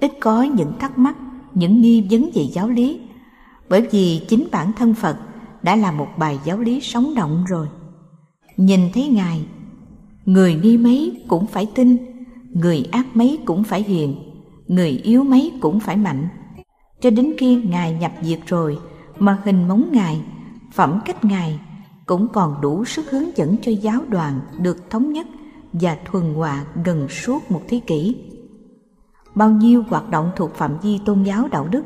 ít 0.00 0.12
có 0.20 0.42
những 0.42 0.72
thắc 0.78 0.98
mắc 0.98 1.16
những 1.54 1.80
nghi 1.80 2.06
vấn 2.10 2.30
về 2.34 2.42
giáo 2.42 2.68
lý 2.68 3.00
bởi 3.72 3.86
vì 3.90 4.20
chính 4.28 4.48
bản 4.52 4.72
thân 4.72 4.94
Phật 4.94 5.16
đã 5.62 5.76
là 5.76 5.92
một 5.92 6.08
bài 6.18 6.38
giáo 6.44 6.58
lý 6.58 6.80
sống 6.80 7.14
động 7.14 7.44
rồi. 7.48 7.68
Nhìn 8.56 8.80
thấy 8.94 9.08
Ngài, 9.08 9.44
người 10.24 10.54
ni 10.54 10.76
mấy 10.76 11.24
cũng 11.28 11.46
phải 11.46 11.66
tin, 11.74 11.96
người 12.50 12.88
ác 12.92 13.06
mấy 13.16 13.38
cũng 13.44 13.64
phải 13.64 13.82
hiền, 13.82 14.16
người 14.66 14.90
yếu 14.90 15.24
mấy 15.24 15.52
cũng 15.60 15.80
phải 15.80 15.96
mạnh. 15.96 16.28
Cho 17.00 17.10
đến 17.10 17.32
khi 17.38 17.54
Ngài 17.56 17.92
nhập 17.92 18.12
diệt 18.22 18.40
rồi 18.46 18.78
mà 19.18 19.38
hình 19.44 19.68
móng 19.68 19.88
Ngài, 19.92 20.20
phẩm 20.72 21.00
cách 21.04 21.24
Ngài 21.24 21.60
cũng 22.06 22.28
còn 22.32 22.60
đủ 22.60 22.84
sức 22.84 23.10
hướng 23.10 23.36
dẫn 23.36 23.56
cho 23.62 23.72
giáo 23.72 24.00
đoàn 24.08 24.40
được 24.58 24.90
thống 24.90 25.12
nhất 25.12 25.26
và 25.72 25.96
thuần 26.04 26.34
hòa 26.34 26.64
gần 26.84 27.08
suốt 27.08 27.50
một 27.50 27.62
thế 27.68 27.80
kỷ. 27.86 28.16
Bao 29.34 29.50
nhiêu 29.50 29.84
hoạt 29.88 30.10
động 30.10 30.30
thuộc 30.36 30.54
phạm 30.54 30.78
vi 30.82 31.00
tôn 31.04 31.22
giáo 31.22 31.48
đạo 31.48 31.68
đức 31.70 31.84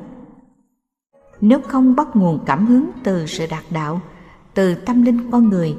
nếu 1.40 1.60
không 1.60 1.96
bắt 1.96 2.16
nguồn 2.16 2.38
cảm 2.46 2.66
hứng 2.66 2.90
từ 3.04 3.26
sự 3.26 3.46
đạt 3.50 3.64
đạo, 3.70 4.00
từ 4.54 4.74
tâm 4.74 5.02
linh 5.02 5.30
con 5.30 5.48
người, 5.48 5.76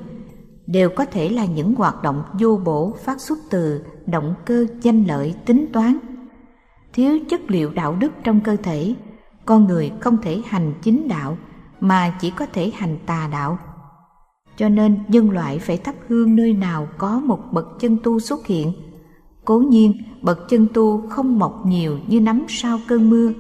đều 0.68 0.90
có 0.90 1.06
thể 1.06 1.30
là 1.30 1.46
những 1.46 1.76
hoạt 1.76 2.04
động 2.04 2.24
vô 2.40 2.62
bổ 2.66 2.94
phát 3.04 3.22
xuất 3.22 3.40
từ 3.50 3.84
động 4.06 4.34
cơ 4.46 4.66
danh 4.82 5.04
lợi 5.04 5.36
tính 5.46 5.66
toán. 5.74 5.98
Thiếu 6.94 7.20
chất 7.30 7.42
liệu 7.48 7.74
đạo 7.74 7.96
đức 7.96 8.14
trong 8.24 8.42
cơ 8.42 8.56
thể, 8.64 8.96
con 9.46 9.66
người 9.66 9.92
không 10.00 10.18
thể 10.22 10.42
hành 10.46 10.74
chính 10.82 11.08
đạo 11.08 11.38
mà 11.80 12.18
chỉ 12.22 12.30
có 12.30 12.46
thể 12.54 12.72
hành 12.76 12.98
tà 13.06 13.30
đạo. 13.32 13.58
Cho 14.58 14.70
nên 14.70 14.98
nhân 15.08 15.32
loại 15.32 15.60
phải 15.60 15.78
thắp 15.78 15.96
hương 16.08 16.36
nơi 16.36 16.54
nào 16.54 16.88
có 16.98 17.20
một 17.20 17.40
bậc 17.52 17.80
chân 17.80 17.98
tu 18.04 18.20
xuất 18.20 18.46
hiện. 18.46 18.74
Cố 19.46 19.60
nhiên, 19.60 19.94
bậc 20.22 20.50
chân 20.50 20.68
tu 20.74 21.08
không 21.10 21.40
mọc 21.40 21.66
nhiều 21.66 22.00
như 22.08 22.22
nắm 22.22 22.46
sau 22.50 22.80
cơn 22.88 23.10
mưa, 23.10 23.32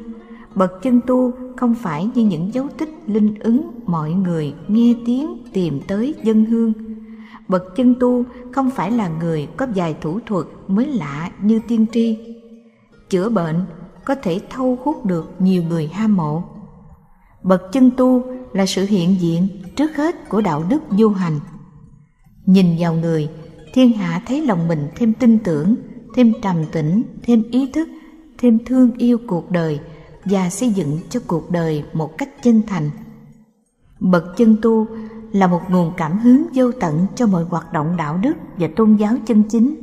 bậc 0.55 0.71
chân 0.83 1.01
tu 1.07 1.31
không 1.55 1.75
phải 1.75 2.09
như 2.15 2.25
những 2.25 2.53
dấu 2.53 2.67
tích 2.77 2.89
linh 3.05 3.39
ứng 3.39 3.71
mọi 3.86 4.12
người 4.12 4.53
nghe 4.67 4.95
tiếng 5.05 5.38
tìm 5.53 5.79
tới 5.88 6.15
dân 6.24 6.45
hương. 6.45 6.74
Bậc 7.47 7.75
chân 7.75 7.95
tu 8.00 8.24
không 8.51 8.69
phải 8.69 8.91
là 8.91 9.09
người 9.19 9.47
có 9.57 9.67
vài 9.75 9.95
thủ 10.01 10.19
thuật 10.25 10.45
mới 10.67 10.86
lạ 10.86 11.31
như 11.41 11.59
tiên 11.67 11.86
tri. 11.91 12.17
Chữa 13.09 13.29
bệnh 13.29 13.65
có 14.05 14.15
thể 14.15 14.41
thâu 14.50 14.77
hút 14.83 15.05
được 15.05 15.33
nhiều 15.39 15.63
người 15.63 15.88
ham 15.88 16.15
mộ. 16.15 16.43
Bậc 17.43 17.62
chân 17.71 17.91
tu 17.91 18.24
là 18.54 18.66
sự 18.66 18.86
hiện 18.86 19.16
diện 19.20 19.48
trước 19.75 19.96
hết 19.96 20.30
của 20.30 20.42
đạo 20.42 20.63
đức 20.70 20.80
vô 20.89 21.10
hành 21.10 21.39
nhìn 22.46 22.75
vào 22.80 22.94
người 22.94 23.30
thiên 23.74 23.94
hạ 23.94 24.22
thấy 24.27 24.46
lòng 24.46 24.68
mình 24.68 24.88
thêm 24.96 25.13
tin 25.13 25.39
tưởng 25.39 25.75
thêm 26.16 26.34
trầm 26.42 26.66
tĩnh 26.72 27.04
thêm 27.24 27.44
ý 27.51 27.72
thức 27.72 27.89
thêm 28.38 28.60
thương 28.66 28.92
yêu 28.98 29.18
cuộc 29.27 29.51
đời 29.51 29.80
và 30.25 30.50
xây 30.50 30.70
dựng 30.70 31.00
cho 31.10 31.20
cuộc 31.27 31.51
đời 31.51 31.84
một 31.94 32.18
cách 32.18 32.44
chân 32.44 32.62
thành. 32.68 32.89
Bậc 34.00 34.24
chân 34.38 34.56
tu 34.62 34.88
là 35.32 35.48
một 35.48 35.62
nguồn 35.70 35.92
cảm 35.98 36.20
hứng 36.20 36.48
vô 36.54 36.72
tận 36.72 37.06
cho 37.16 37.27
mọi 37.27 37.44
hoạt 37.44 37.74
động 37.74 37.98
đạo 37.98 38.18
đức 38.18 38.34
và 38.58 38.68
tôn 38.75 38.96
giáo 38.96 39.13
chân 39.25 39.44
chính. 39.50 39.75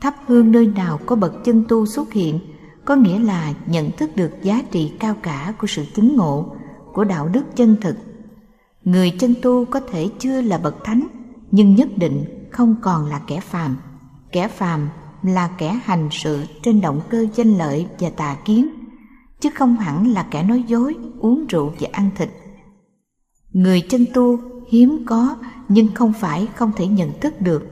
Thắp 0.00 0.14
hương 0.26 0.52
nơi 0.52 0.66
nào 0.66 0.98
có 1.06 1.16
bậc 1.16 1.44
chân 1.44 1.64
tu 1.68 1.86
xuất 1.86 2.12
hiện 2.12 2.40
có 2.84 2.96
nghĩa 2.96 3.18
là 3.18 3.54
nhận 3.66 3.90
thức 3.90 4.16
được 4.16 4.30
giá 4.42 4.62
trị 4.70 4.92
cao 5.00 5.14
cả 5.22 5.54
của 5.58 5.66
sự 5.66 5.84
chứng 5.94 6.16
ngộ, 6.16 6.56
của 6.98 7.04
đạo 7.04 7.28
đức 7.28 7.56
chân 7.56 7.76
thực. 7.80 7.96
Người 8.84 9.10
chân 9.10 9.34
tu 9.42 9.64
có 9.64 9.80
thể 9.80 10.08
chưa 10.18 10.40
là 10.40 10.58
bậc 10.58 10.84
thánh, 10.84 11.06
nhưng 11.50 11.74
nhất 11.74 11.88
định 11.96 12.48
không 12.50 12.76
còn 12.82 13.06
là 13.06 13.20
kẻ 13.26 13.40
phàm. 13.40 13.76
Kẻ 14.32 14.48
phàm 14.48 14.88
là 15.22 15.48
kẻ 15.58 15.80
hành 15.84 16.08
sự 16.12 16.44
trên 16.62 16.80
động 16.80 17.00
cơ 17.10 17.26
danh 17.34 17.58
lợi 17.58 17.86
và 18.00 18.10
tà 18.10 18.36
kiến 18.44 18.68
chứ 19.40 19.50
không 19.54 19.76
hẳn 19.76 20.12
là 20.12 20.26
kẻ 20.30 20.42
nói 20.42 20.64
dối, 20.66 20.96
uống 21.18 21.46
rượu 21.46 21.72
và 21.80 21.88
ăn 21.92 22.10
thịt. 22.16 22.30
Người 23.52 23.80
chân 23.80 24.04
tu 24.14 24.38
hiếm 24.70 25.02
có 25.06 25.36
nhưng 25.68 25.88
không 25.94 26.12
phải 26.12 26.48
không 26.54 26.72
thể 26.76 26.86
nhận 26.86 27.20
thức 27.20 27.40
được. 27.40 27.66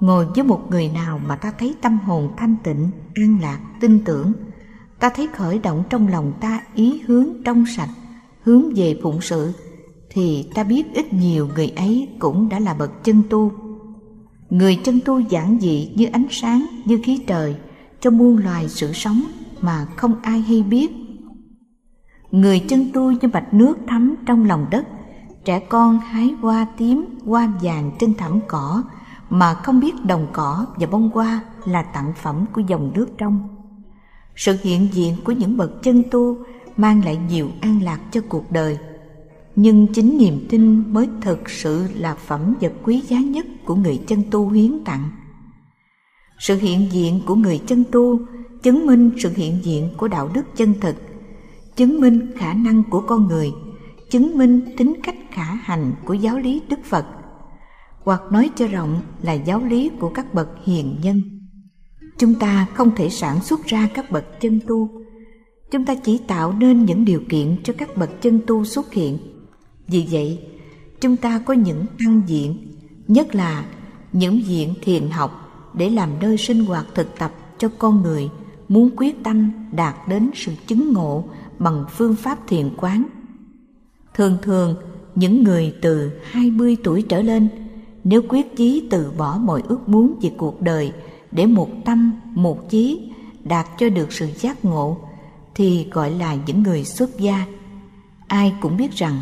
Ngồi 0.00 0.26
với 0.34 0.44
một 0.44 0.70
người 0.70 0.88
nào 0.88 1.20
mà 1.26 1.36
ta 1.36 1.52
thấy 1.58 1.74
tâm 1.80 1.98
hồn 1.98 2.32
thanh 2.36 2.56
tịnh, 2.64 2.90
an 3.14 3.38
lạc, 3.42 3.58
tin 3.80 4.04
tưởng, 4.04 4.32
ta 5.00 5.08
thấy 5.08 5.28
khởi 5.34 5.58
động 5.58 5.84
trong 5.90 6.08
lòng 6.08 6.32
ta 6.40 6.60
ý 6.74 7.02
hướng 7.06 7.26
trong 7.44 7.64
sạch, 7.66 7.88
hướng 8.42 8.74
về 8.74 8.98
phụng 9.02 9.20
sự, 9.20 9.52
thì 10.10 10.48
ta 10.54 10.64
biết 10.64 10.94
ít 10.94 11.12
nhiều 11.12 11.48
người 11.54 11.68
ấy 11.76 12.08
cũng 12.18 12.48
đã 12.48 12.58
là 12.58 12.74
bậc 12.74 13.04
chân 13.04 13.22
tu. 13.30 13.52
Người 14.50 14.76
chân 14.84 15.00
tu 15.04 15.18
giản 15.18 15.58
dị 15.60 15.92
như 15.96 16.06
ánh 16.12 16.26
sáng, 16.30 16.66
như 16.84 17.00
khí 17.04 17.24
trời, 17.26 17.56
cho 18.00 18.10
muôn 18.10 18.36
loài 18.36 18.68
sự 18.68 18.92
sống 18.92 19.22
mà 19.60 19.86
không 19.96 20.16
ai 20.22 20.40
hay 20.40 20.62
biết 20.62 20.90
người 22.30 22.60
chân 22.60 22.90
tu 22.92 23.10
như 23.10 23.28
bạch 23.32 23.54
nước 23.54 23.78
thấm 23.88 24.14
trong 24.26 24.44
lòng 24.44 24.66
đất 24.70 24.86
trẻ 25.44 25.60
con 25.60 25.98
hái 25.98 26.34
hoa 26.40 26.66
tím 26.76 27.04
hoa 27.24 27.52
vàng 27.62 27.90
trên 27.98 28.14
thảm 28.14 28.40
cỏ 28.48 28.82
mà 29.30 29.54
không 29.54 29.80
biết 29.80 30.04
đồng 30.04 30.26
cỏ 30.32 30.66
và 30.76 30.86
bông 30.86 31.10
hoa 31.14 31.40
là 31.64 31.82
tặng 31.82 32.12
phẩm 32.22 32.44
của 32.52 32.60
dòng 32.66 32.92
nước 32.94 33.06
trong 33.18 33.48
sự 34.36 34.56
hiện 34.62 34.88
diện 34.92 35.16
của 35.24 35.32
những 35.32 35.56
bậc 35.56 35.82
chân 35.82 36.02
tu 36.10 36.36
mang 36.78 37.04
lại 37.04 37.18
nhiều 37.28 37.50
an 37.60 37.82
lạc 37.82 38.00
cho 38.10 38.20
cuộc 38.28 38.52
đời. 38.52 38.78
Nhưng 39.56 39.86
chính 39.94 40.18
niềm 40.18 40.46
tin 40.48 40.92
mới 40.92 41.08
thực 41.20 41.50
sự 41.50 41.86
là 41.94 42.14
phẩm 42.14 42.54
vật 42.60 42.72
quý 42.82 43.02
giá 43.08 43.20
nhất 43.20 43.46
của 43.64 43.74
người 43.74 44.00
chân 44.06 44.22
tu 44.30 44.48
hiến 44.50 44.84
tặng. 44.84 45.10
Sự 46.38 46.56
hiện 46.56 46.92
diện 46.92 47.20
của 47.26 47.34
người 47.34 47.60
chân 47.66 47.84
tu 47.92 48.20
chứng 48.62 48.86
minh 48.86 49.10
sự 49.18 49.32
hiện 49.36 49.58
diện 49.62 49.88
của 49.96 50.08
đạo 50.08 50.30
đức 50.34 50.42
chân 50.56 50.74
thực, 50.80 50.96
chứng 51.76 52.00
minh 52.00 52.32
khả 52.36 52.52
năng 52.54 52.82
của 52.90 53.00
con 53.00 53.26
người, 53.26 53.52
chứng 54.10 54.38
minh 54.38 54.60
tính 54.76 54.94
cách 55.02 55.16
khả 55.30 55.44
hành 55.44 55.92
của 56.04 56.14
giáo 56.14 56.38
lý 56.38 56.62
đức 56.68 56.84
phật, 56.84 57.06
hoặc 58.04 58.22
nói 58.30 58.50
cho 58.56 58.66
rộng 58.66 59.00
là 59.22 59.32
giáo 59.32 59.64
lý 59.64 59.90
của 60.00 60.08
các 60.08 60.34
bậc 60.34 60.48
hiền 60.64 60.96
nhân. 61.02 61.22
Chúng 62.18 62.34
ta 62.34 62.66
không 62.74 62.90
thể 62.96 63.08
sản 63.08 63.40
xuất 63.40 63.64
ra 63.64 63.88
các 63.94 64.10
bậc 64.10 64.40
chân 64.40 64.60
tu 64.66 64.97
chúng 65.70 65.84
ta 65.84 65.94
chỉ 65.94 66.18
tạo 66.18 66.52
nên 66.52 66.84
những 66.84 67.04
điều 67.04 67.22
kiện 67.28 67.56
cho 67.64 67.72
các 67.78 67.96
bậc 67.96 68.22
chân 68.22 68.40
tu 68.46 68.64
xuất 68.64 68.92
hiện 68.92 69.18
vì 69.86 70.06
vậy 70.10 70.38
chúng 71.00 71.16
ta 71.16 71.38
có 71.38 71.54
những 71.54 71.86
tăng 71.98 72.22
diện 72.26 72.56
nhất 73.08 73.34
là 73.34 73.64
những 74.12 74.46
diện 74.46 74.74
thiền 74.82 75.10
học 75.10 75.48
để 75.74 75.90
làm 75.90 76.10
nơi 76.20 76.36
sinh 76.36 76.64
hoạt 76.64 76.86
thực 76.94 77.18
tập 77.18 77.32
cho 77.58 77.68
con 77.78 78.02
người 78.02 78.30
muốn 78.68 78.90
quyết 78.96 79.24
tâm 79.24 79.50
đạt 79.72 79.94
đến 80.08 80.30
sự 80.34 80.52
chứng 80.66 80.92
ngộ 80.92 81.24
bằng 81.58 81.84
phương 81.90 82.16
pháp 82.16 82.38
thiền 82.46 82.70
quán. 82.76 83.04
Thường 84.14 84.36
thường, 84.42 84.74
những 85.14 85.44
người 85.44 85.74
từ 85.82 86.10
20 86.30 86.76
tuổi 86.84 87.02
trở 87.02 87.22
lên 87.22 87.48
nếu 88.04 88.22
quyết 88.28 88.56
chí 88.56 88.88
từ 88.90 89.10
bỏ 89.18 89.38
mọi 89.38 89.62
ước 89.68 89.88
muốn 89.88 90.18
về 90.22 90.32
cuộc 90.36 90.62
đời 90.62 90.92
để 91.32 91.46
một 91.46 91.68
tâm, 91.84 92.12
một 92.34 92.70
chí 92.70 93.10
đạt 93.44 93.66
cho 93.78 93.88
được 93.88 94.12
sự 94.12 94.28
giác 94.36 94.64
ngộ 94.64 95.07
thì 95.58 95.86
gọi 95.90 96.10
là 96.10 96.36
những 96.46 96.62
người 96.62 96.84
xuất 96.84 97.18
gia. 97.18 97.46
Ai 98.26 98.54
cũng 98.60 98.76
biết 98.76 98.92
rằng 98.92 99.20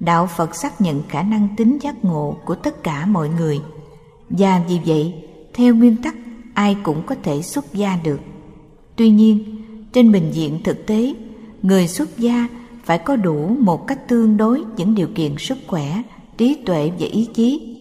đạo 0.00 0.26
Phật 0.36 0.56
xác 0.56 0.80
nhận 0.80 1.02
khả 1.08 1.22
năng 1.22 1.48
tính 1.56 1.78
giác 1.80 2.04
ngộ 2.04 2.36
của 2.44 2.54
tất 2.54 2.82
cả 2.82 3.06
mọi 3.06 3.28
người 3.28 3.60
và 4.30 4.62
vì 4.68 4.80
vậy 4.86 5.14
theo 5.54 5.74
nguyên 5.74 5.96
tắc 6.02 6.14
ai 6.54 6.76
cũng 6.82 7.02
có 7.06 7.14
thể 7.22 7.42
xuất 7.42 7.74
gia 7.74 7.96
được 8.04 8.20
Tuy 8.96 9.10
nhiên, 9.10 9.62
trên 9.92 10.12
bình 10.12 10.30
diện 10.32 10.62
thực 10.64 10.86
tế, 10.86 11.14
người 11.62 11.88
xuất 11.88 12.18
gia 12.18 12.48
phải 12.84 12.98
có 12.98 13.16
đủ 13.16 13.56
một 13.58 13.86
cách 13.86 14.08
tương 14.08 14.36
đối 14.36 14.64
những 14.76 14.94
điều 14.94 15.08
kiện 15.14 15.34
sức 15.38 15.58
khỏe, 15.66 16.02
trí 16.38 16.54
tuệ 16.66 16.92
và 16.98 17.06
ý 17.06 17.28
chí. 17.34 17.76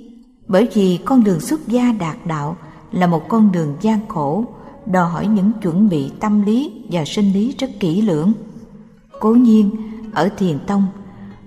Bởi 0.47 0.67
vì 0.73 0.99
con 1.05 1.23
đường 1.23 1.39
xuất 1.39 1.67
gia 1.67 1.91
đạt 1.99 2.17
đạo 2.25 2.57
là 2.91 3.07
một 3.07 3.29
con 3.29 3.51
đường 3.51 3.75
gian 3.81 3.99
khổ, 4.07 4.45
đòi 4.91 5.09
hỏi 5.09 5.27
những 5.27 5.51
chuẩn 5.61 5.89
bị 5.89 6.11
tâm 6.19 6.41
lý 6.41 6.83
và 6.91 7.05
sinh 7.05 7.33
lý 7.33 7.55
rất 7.59 7.69
kỹ 7.79 8.01
lưỡng. 8.01 8.33
Cố 9.19 9.33
nhiên, 9.33 9.75
ở 10.13 10.29
thiền 10.37 10.59
tông, 10.67 10.85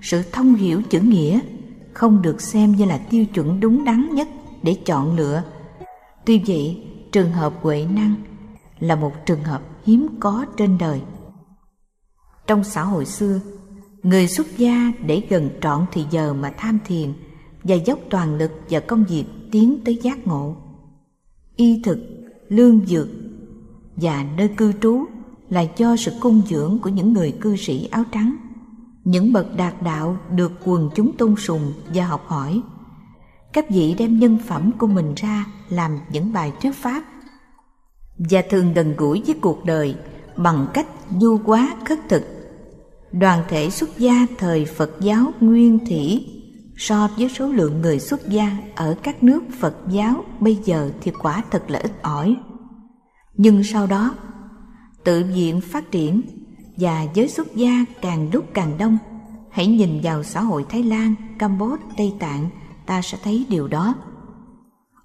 sự 0.01 0.23
thông 0.31 0.55
hiểu 0.55 0.81
chữ 0.89 0.99
nghĩa 0.99 1.39
không 1.93 2.21
được 2.21 2.41
xem 2.41 2.71
như 2.71 2.85
là 2.85 2.97
tiêu 2.97 3.25
chuẩn 3.25 3.59
đúng 3.59 3.85
đắn 3.85 4.09
nhất 4.13 4.27
để 4.63 4.73
chọn 4.85 5.15
lựa. 5.15 5.43
Tuy 6.25 6.41
vậy, 6.47 6.83
trường 7.11 7.31
hợp 7.31 7.53
huệ 7.61 7.85
năng 7.85 8.15
là 8.79 8.95
một 8.95 9.11
trường 9.25 9.43
hợp 9.43 9.61
hiếm 9.85 10.07
có 10.19 10.45
trên 10.57 10.77
đời. 10.77 11.01
Trong 12.47 12.63
xã 12.63 12.83
hội 12.83 13.05
xưa, 13.05 13.39
người 14.03 14.27
xuất 14.27 14.57
gia 14.57 14.91
để 15.05 15.23
gần 15.29 15.49
trọn 15.61 15.85
thì 15.91 16.05
giờ 16.11 16.33
mà 16.33 16.53
tham 16.57 16.79
thiền 16.85 17.13
và 17.63 17.75
dốc 17.75 17.99
toàn 18.09 18.35
lực 18.37 18.51
vào 18.69 18.81
công 18.87 19.03
việc 19.03 19.25
tiến 19.51 19.79
tới 19.85 19.99
giác 20.01 20.27
ngộ. 20.27 20.55
Y 21.55 21.81
thực, 21.83 21.99
lương 22.49 22.85
dược 22.85 23.07
và 23.95 24.25
nơi 24.37 24.47
cư 24.47 24.73
trú 24.81 25.05
là 25.49 25.65
do 25.77 25.95
sự 25.95 26.11
cung 26.19 26.41
dưỡng 26.49 26.79
của 26.83 26.89
những 26.89 27.13
người 27.13 27.31
cư 27.41 27.55
sĩ 27.55 27.87
áo 27.91 28.03
trắng. 28.11 28.35
Những 29.03 29.33
bậc 29.33 29.57
đạt 29.57 29.81
đạo 29.81 30.17
được 30.31 30.51
quần 30.65 30.89
chúng 30.95 31.17
tôn 31.17 31.35
sùng 31.35 31.73
và 31.93 32.05
học 32.05 32.23
hỏi. 32.27 32.61
Các 33.53 33.69
vị 33.69 33.95
đem 33.97 34.19
nhân 34.19 34.37
phẩm 34.47 34.71
của 34.77 34.87
mình 34.87 35.13
ra 35.15 35.45
làm 35.69 35.99
những 36.11 36.33
bài 36.33 36.53
thuyết 36.61 36.75
pháp 36.75 37.03
và 38.17 38.43
thường 38.49 38.73
gần 38.73 38.93
gũi 38.97 39.23
với 39.25 39.35
cuộc 39.41 39.65
đời 39.65 39.95
bằng 40.35 40.67
cách 40.73 40.87
du 41.19 41.39
quá 41.45 41.75
khất 41.85 41.99
thực 42.09 42.23
đoàn 43.11 43.43
thể 43.49 43.69
xuất 43.69 43.97
gia 43.97 44.25
thời 44.37 44.65
Phật 44.65 44.91
giáo 45.01 45.31
Nguyên 45.39 45.85
Thủy 45.85 46.27
so 46.77 47.09
với 47.17 47.29
số 47.29 47.47
lượng 47.47 47.81
người 47.81 47.99
xuất 47.99 48.29
gia 48.29 48.57
ở 48.75 48.95
các 49.03 49.23
nước 49.23 49.43
Phật 49.59 49.75
giáo 49.89 50.23
bây 50.39 50.55
giờ 50.55 50.89
thì 51.01 51.11
quả 51.21 51.43
thật 51.51 51.63
là 51.67 51.79
ít 51.79 51.91
ỏi. 52.01 52.35
Nhưng 53.37 53.63
sau 53.63 53.87
đó, 53.87 54.15
tự 55.03 55.23
viện 55.33 55.61
phát 55.61 55.91
triển 55.91 56.21
và 56.77 57.05
giới 57.13 57.27
xuất 57.27 57.55
gia 57.55 57.85
càng 58.01 58.29
lúc 58.33 58.45
càng 58.53 58.77
đông. 58.77 58.97
Hãy 59.51 59.67
nhìn 59.67 59.99
vào 60.03 60.23
xã 60.23 60.41
hội 60.41 60.65
Thái 60.69 60.83
Lan, 60.83 61.15
Campuchia, 61.39 61.83
Tây 61.97 62.13
Tạng, 62.19 62.49
ta 62.85 63.01
sẽ 63.01 63.17
thấy 63.23 63.45
điều 63.49 63.67
đó. 63.67 63.95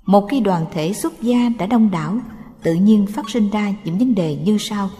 Một 0.06 0.26
khi 0.30 0.40
đoàn 0.40 0.66
thể 0.72 0.92
xuất 0.92 1.22
gia 1.22 1.49
đã 1.58 1.66
đông 1.66 1.90
đảo, 1.90 2.18
tự 2.62 2.75
nhiên 2.75 3.06
phát 3.06 3.30
sinh 3.30 3.50
ra 3.50 3.75
những 3.84 3.99
vấn 3.99 4.14
đề 4.14 4.37
như 4.44 4.56
sau. 4.58 4.90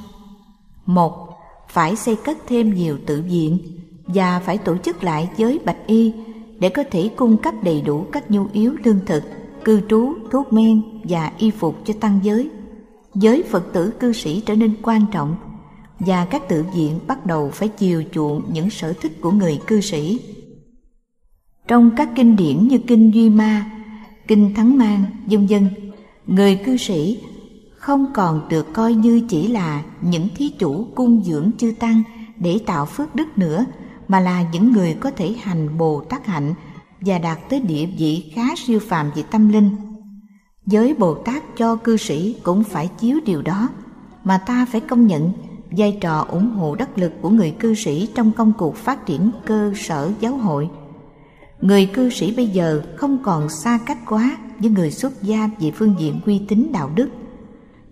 Một, 0.87 1.28
phải 1.68 1.96
xây 1.96 2.16
cất 2.16 2.38
thêm 2.46 2.75
nhiều 2.75 2.99
tự 3.06 3.22
viện 3.22 3.58
và 4.06 4.40
phải 4.40 4.58
tổ 4.58 4.76
chức 4.76 5.04
lại 5.04 5.28
giới 5.37 5.58
bạch 5.64 5.87
y 5.87 6.12
để 6.60 6.68
có 6.68 6.84
thể 6.90 7.10
cung 7.16 7.37
cấp 7.37 7.54
đầy 7.62 7.80
đủ 7.80 8.06
các 8.12 8.30
nhu 8.30 8.46
yếu 8.52 8.75
lương 8.84 9.00
thực, 9.06 9.22
cư 9.64 9.80
trú, 9.88 10.14
thuốc 10.30 10.52
men 10.52 10.82
và 11.04 11.32
y 11.38 11.50
phục 11.50 11.76
cho 11.84 11.94
tăng 12.00 12.20
giới. 12.22 12.50
Giới 13.14 13.43
Phật 13.50 13.73
tử 13.73 13.90
cư 14.00 14.12
sĩ 14.12 14.43
trở 14.47 14.55
nên 14.55 14.75
quan 14.83 15.07
trọng 15.12 15.37
và 15.99 16.25
các 16.25 16.49
tự 16.49 16.64
viện 16.75 16.99
bắt 17.07 17.26
đầu 17.26 17.50
phải 17.50 17.69
chiều 17.69 18.05
chuộng 18.12 18.43
những 18.52 18.71
sở 18.71 18.93
thích 18.93 19.12
của 19.21 19.31
người 19.31 19.61
cư 19.67 19.81
sĩ. 19.81 20.21
Trong 21.69 21.90
các 21.97 22.09
kinh 22.17 22.37
điển 22.37 22.69
như 22.69 22.79
Kinh 22.79 23.14
Duy 23.14 23.31
Ma, 23.31 23.71
Kinh 24.29 24.55
Thắng 24.55 24.79
Mang, 24.79 25.05
vân 25.26 25.47
dân, 25.47 25.69
người 26.26 26.57
cư 26.64 26.76
sĩ 26.76 27.19
không 27.76 28.07
còn 28.14 28.49
được 28.49 28.73
coi 28.73 28.95
như 28.95 29.21
chỉ 29.29 29.49
là 29.49 29.83
những 30.00 30.29
thí 30.37 30.49
chủ 30.49 30.87
cung 30.95 31.25
dưỡng 31.25 31.50
chư 31.59 31.73
tăng 31.79 32.02
để 32.37 32.59
tạo 32.67 32.87
phước 32.87 33.14
đức 33.14 33.38
nữa 33.38 33.64
mà 34.09 34.21
là 34.21 34.45
những 34.52 34.73
người 34.73 34.97
có 35.00 35.11
thể 35.11 35.35
hành 35.43 35.79
bồ 35.79 36.00
tát 36.00 36.26
hạnh 36.26 36.55
và 37.00 37.19
đạt 37.19 37.38
tới 37.49 37.61
địa 37.61 37.87
vị 37.87 38.33
khá 38.35 38.43
siêu 38.57 38.81
phàm 38.88 39.11
về 39.14 39.23
tâm 39.31 39.49
linh 39.49 39.71
giới 40.67 40.95
bồ 40.95 41.14
tát 41.14 41.43
cho 41.57 41.76
cư 41.76 41.97
sĩ 41.97 42.37
cũng 42.43 42.64
phải 42.64 42.88
chiếu 42.99 43.19
điều 43.25 43.43
đó, 43.43 43.69
mà 44.25 44.38
ta 44.38 44.67
phải 44.73 44.81
công 44.81 45.07
nhận 45.07 45.33
vai 45.71 45.99
trò 46.00 46.26
ủng 46.29 46.50
hộ 46.50 46.75
đắc 46.75 46.99
lực 46.99 47.12
của 47.23 47.31
người 47.31 47.50
cư 47.50 47.75
sĩ 47.75 48.09
trong 48.14 48.33
công 48.33 48.52
cuộc 48.59 48.76
phát 48.76 49.07
triển 49.07 49.31
cơ 49.47 49.73
sở 49.76 50.11
giáo 50.21 50.37
hội. 50.37 50.71
Người 51.61 51.87
cư 51.87 52.11
sĩ 52.11 52.35
bây 52.37 52.49
giờ 52.49 52.83
không 52.97 53.19
còn 53.23 53.49
xa 53.49 53.79
cách 53.87 53.99
quá 54.07 54.37
với 54.59 54.71
người 54.71 54.90
xuất 54.90 55.23
gia 55.23 55.50
về 55.61 55.71
phương 55.71 55.95
diện 55.99 56.21
uy 56.26 56.40
tín 56.49 56.71
đạo 56.73 56.90
đức. 56.95 57.09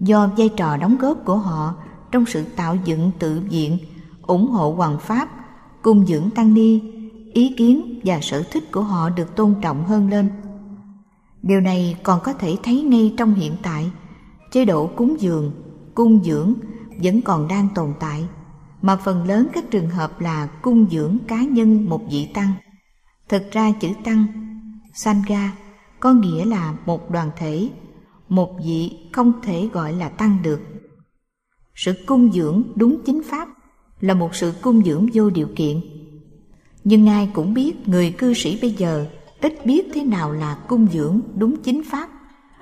Do 0.01 0.31
vai 0.37 0.49
trò 0.49 0.77
đóng 0.77 0.97
góp 1.01 1.25
của 1.25 1.37
họ 1.37 1.75
trong 2.13 2.27
sự 2.27 2.45
tạo 2.57 2.77
dựng 2.85 3.11
tự 3.19 3.41
viện, 3.51 3.79
ủng 4.23 4.47
hộ 4.47 4.73
hoàng 4.73 4.99
pháp, 5.01 5.29
cung 5.83 6.07
dưỡng 6.07 6.31
tăng 6.31 6.55
ni, 6.55 6.81
ý 7.33 7.55
kiến 7.59 8.01
và 8.05 8.19
sở 8.23 8.43
thích 8.43 8.73
của 8.73 8.83
họ 8.83 9.11
được 9.11 9.37
tôn 9.37 9.55
trọng 9.63 9.85
hơn 9.85 10.11
lên 10.11 10.29
điều 11.43 11.61
này 11.61 11.97
còn 12.03 12.21
có 12.25 12.33
thể 12.33 12.57
thấy 12.63 12.83
ngay 12.83 13.15
trong 13.17 13.35
hiện 13.35 13.57
tại. 13.63 13.91
Chế 14.53 14.65
độ 14.65 14.87
cúng 14.87 15.17
dường, 15.21 15.53
cung 15.95 16.25
dưỡng 16.25 16.55
vẫn 17.03 17.23
còn 17.23 17.49
đang 17.49 17.69
tồn 17.75 17.95
tại, 18.01 18.25
mà 18.83 18.97
phần 18.97 19.25
lớn 19.25 19.49
các 19.53 19.65
trường 19.71 19.91
hợp 19.91 20.21
là 20.21 20.47
cung 20.47 20.87
dưỡng 20.91 21.19
cá 21.29 21.43
nhân 21.43 21.89
một 21.89 22.01
vị 22.11 22.29
tăng. 22.35 22.53
Thực 23.29 23.51
ra 23.53 23.73
chữ 23.81 23.89
tăng, 24.05 24.27
sangha, 24.95 25.53
có 26.01 26.13
nghĩa 26.13 26.45
là 26.45 26.75
một 26.87 27.11
đoàn 27.11 27.31
thể, 27.37 27.69
một 28.29 28.59
vị 28.65 28.93
không 29.13 29.33
thể 29.43 29.69
gọi 29.73 29.93
là 29.93 30.09
tăng 30.09 30.39
được. 30.43 30.61
Sự 31.75 31.93
cung 32.07 32.33
dưỡng 32.33 32.63
đúng 32.75 33.03
chính 33.07 33.23
pháp 33.23 33.49
là 34.01 34.15
một 34.15 34.35
sự 34.35 34.53
cung 34.63 34.85
dưỡng 34.85 35.07
vô 35.15 35.31
điều 35.31 35.49
kiện. 35.57 35.81
Nhưng 36.85 37.09
ai 37.09 37.31
cũng 37.35 37.55
biết 37.55 37.89
người 37.89 38.15
cư 38.19 38.35
sĩ 38.35 38.59
bây 38.61 38.71
giờ 38.71 39.07
ít 39.41 39.67
biết 39.67 39.89
thế 39.95 40.05
nào 40.05 40.33
là 40.33 40.55
cung 40.69 40.87
dưỡng 40.93 41.21
đúng 41.35 41.57
chính 41.57 41.83
pháp. 41.85 42.09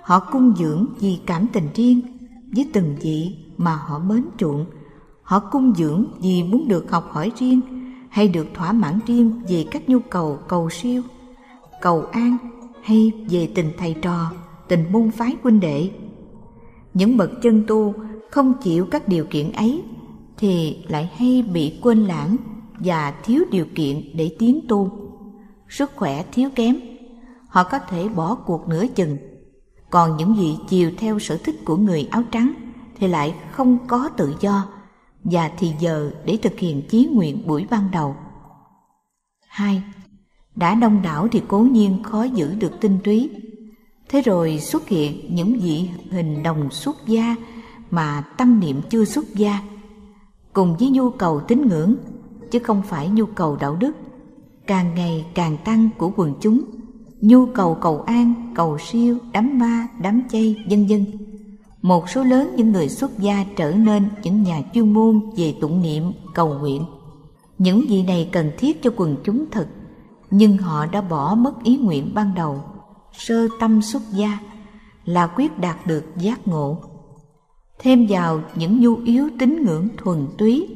Họ 0.03 0.21
cung 0.33 0.55
dưỡng 0.57 0.87
vì 1.01 1.19
cảm 1.27 1.47
tình 1.53 1.69
riêng 1.75 2.01
với 2.57 2.71
từng 2.73 2.97
vị 3.01 3.37
mà 3.57 3.77
họ 3.77 3.99
mến 3.99 4.25
chuộng. 4.39 4.67
Họ 5.23 5.39
cung 5.39 5.75
dưỡng 5.75 6.05
vì 6.21 6.43
muốn 6.43 6.69
được 6.69 6.91
học 6.91 7.09
hỏi 7.11 7.33
riêng 7.39 7.61
hay 8.11 8.29
được 8.29 8.47
thỏa 8.55 8.73
mãn 8.73 8.99
riêng 9.07 9.43
về 9.49 9.65
các 9.71 9.89
nhu 9.89 9.99
cầu 9.99 10.39
cầu 10.49 10.71
siêu, 10.71 11.03
cầu 11.81 12.05
an 12.13 12.37
hay 12.83 13.13
về 13.31 13.49
tình 13.55 13.71
thầy 13.79 13.95
trò, 14.03 14.31
tình 14.69 14.85
môn 14.93 15.11
phái 15.11 15.37
huynh 15.43 15.61
đệ. 15.61 15.91
Những 16.95 17.17
bậc 17.17 17.31
chân 17.43 17.65
tu 17.67 17.95
không 18.31 18.53
chịu 18.63 18.87
các 18.91 19.09
điều 19.09 19.25
kiện 19.25 19.53
ấy 19.53 19.83
thì 20.37 20.77
lại 20.89 21.11
hay 21.17 21.45
bị 21.53 21.79
quên 21.83 22.05
lãng 22.05 22.37
và 22.79 23.11
thiếu 23.25 23.45
điều 23.51 23.67
kiện 23.75 24.17
để 24.17 24.37
tiến 24.39 24.61
tu 24.69 25.06
sức 25.69 25.91
khỏe 25.97 26.25
thiếu 26.33 26.51
kém 26.55 26.77
họ 27.49 27.65
có 27.65 27.79
thể 27.79 28.09
bỏ 28.09 28.35
cuộc 28.35 28.69
nửa 28.69 28.87
chừng 28.87 29.17
còn 29.91 30.17
những 30.17 30.35
vị 30.35 30.57
chiều 30.69 30.91
theo 30.99 31.19
sở 31.19 31.37
thích 31.37 31.65
của 31.65 31.77
người 31.77 32.09
áo 32.11 32.23
trắng 32.31 32.53
thì 32.99 33.09
lại 33.09 33.35
không 33.51 33.79
có 33.89 34.09
tự 34.17 34.35
do 34.41 34.69
và 35.25 35.51
thì 35.59 35.73
giờ 35.81 36.11
để 36.25 36.39
thực 36.43 36.59
hiện 36.59 36.83
chí 36.89 37.09
nguyện 37.13 37.47
buổi 37.47 37.67
ban 37.71 37.91
đầu. 37.91 38.17
2. 39.49 39.83
Đã 40.57 40.75
đông 40.75 41.03
đảo 41.03 41.29
thì 41.33 41.43
cố 41.49 41.59
nhiên 41.59 42.03
khó 42.03 42.23
giữ 42.23 42.55
được 42.55 42.73
tinh 42.81 42.99
túy. 43.05 43.31
Thế 44.09 44.23
rồi 44.23 44.59
xuất 44.61 44.89
hiện 44.89 45.35
những 45.35 45.59
vị 45.59 45.91
hình 46.11 46.43
đồng 46.43 46.71
xuất 46.71 46.97
gia 47.07 47.37
mà 47.91 48.25
tâm 48.37 48.61
niệm 48.61 48.81
chưa 48.91 49.05
xuất 49.05 49.35
gia, 49.35 49.61
cùng 50.53 50.77
với 50.77 50.91
nhu 50.91 51.11
cầu 51.11 51.41
tín 51.41 51.69
ngưỡng, 51.69 51.95
chứ 52.51 52.59
không 52.59 52.83
phải 52.83 53.09
nhu 53.09 53.27
cầu 53.27 53.57
đạo 53.57 53.77
đức, 53.77 53.93
càng 54.67 54.95
ngày 54.95 55.27
càng 55.35 55.57
tăng 55.65 55.89
của 55.99 56.13
quần 56.17 56.35
chúng, 56.41 56.61
nhu 57.21 57.47
cầu 57.47 57.75
cầu 57.75 58.01
an, 58.01 58.53
cầu 58.55 58.79
siêu, 58.79 59.19
đám 59.33 59.59
ma, 59.59 59.89
đám 60.01 60.23
chay, 60.31 60.65
vân 60.71 60.87
vân 60.87 61.05
một 61.87 62.11
số 62.11 62.25
lớn 62.25 62.55
những 62.57 62.73
người 62.73 62.89
xuất 62.89 63.19
gia 63.19 63.45
trở 63.57 63.73
nên 63.73 64.09
những 64.23 64.43
nhà 64.43 64.63
chuyên 64.75 64.93
môn 64.93 65.21
về 65.37 65.55
tụng 65.61 65.83
niệm, 65.83 66.13
cầu 66.35 66.55
nguyện. 66.59 66.85
Những 67.59 67.91
gì 67.91 68.03
này 68.03 68.29
cần 68.33 68.51
thiết 68.59 68.83
cho 68.83 68.91
quần 68.97 69.17
chúng 69.25 69.45
thật, 69.51 69.69
nhưng 70.31 70.57
họ 70.59 70.87
đã 70.87 71.01
bỏ 71.01 71.35
mất 71.35 71.63
ý 71.65 71.77
nguyện 71.77 72.15
ban 72.15 72.35
đầu, 72.35 72.61
sơ 73.13 73.49
tâm 73.61 73.83
xuất 73.83 74.03
gia 74.13 74.39
là 75.05 75.27
quyết 75.27 75.59
đạt 75.59 75.87
được 75.87 76.05
giác 76.17 76.49
ngộ. 76.49 76.79
Thêm 77.79 78.07
vào 78.09 78.41
những 78.55 78.81
nhu 78.81 78.97
yếu 79.05 79.29
tín 79.39 79.65
ngưỡng 79.65 79.89
thuần 79.97 80.27
túy, 80.39 80.69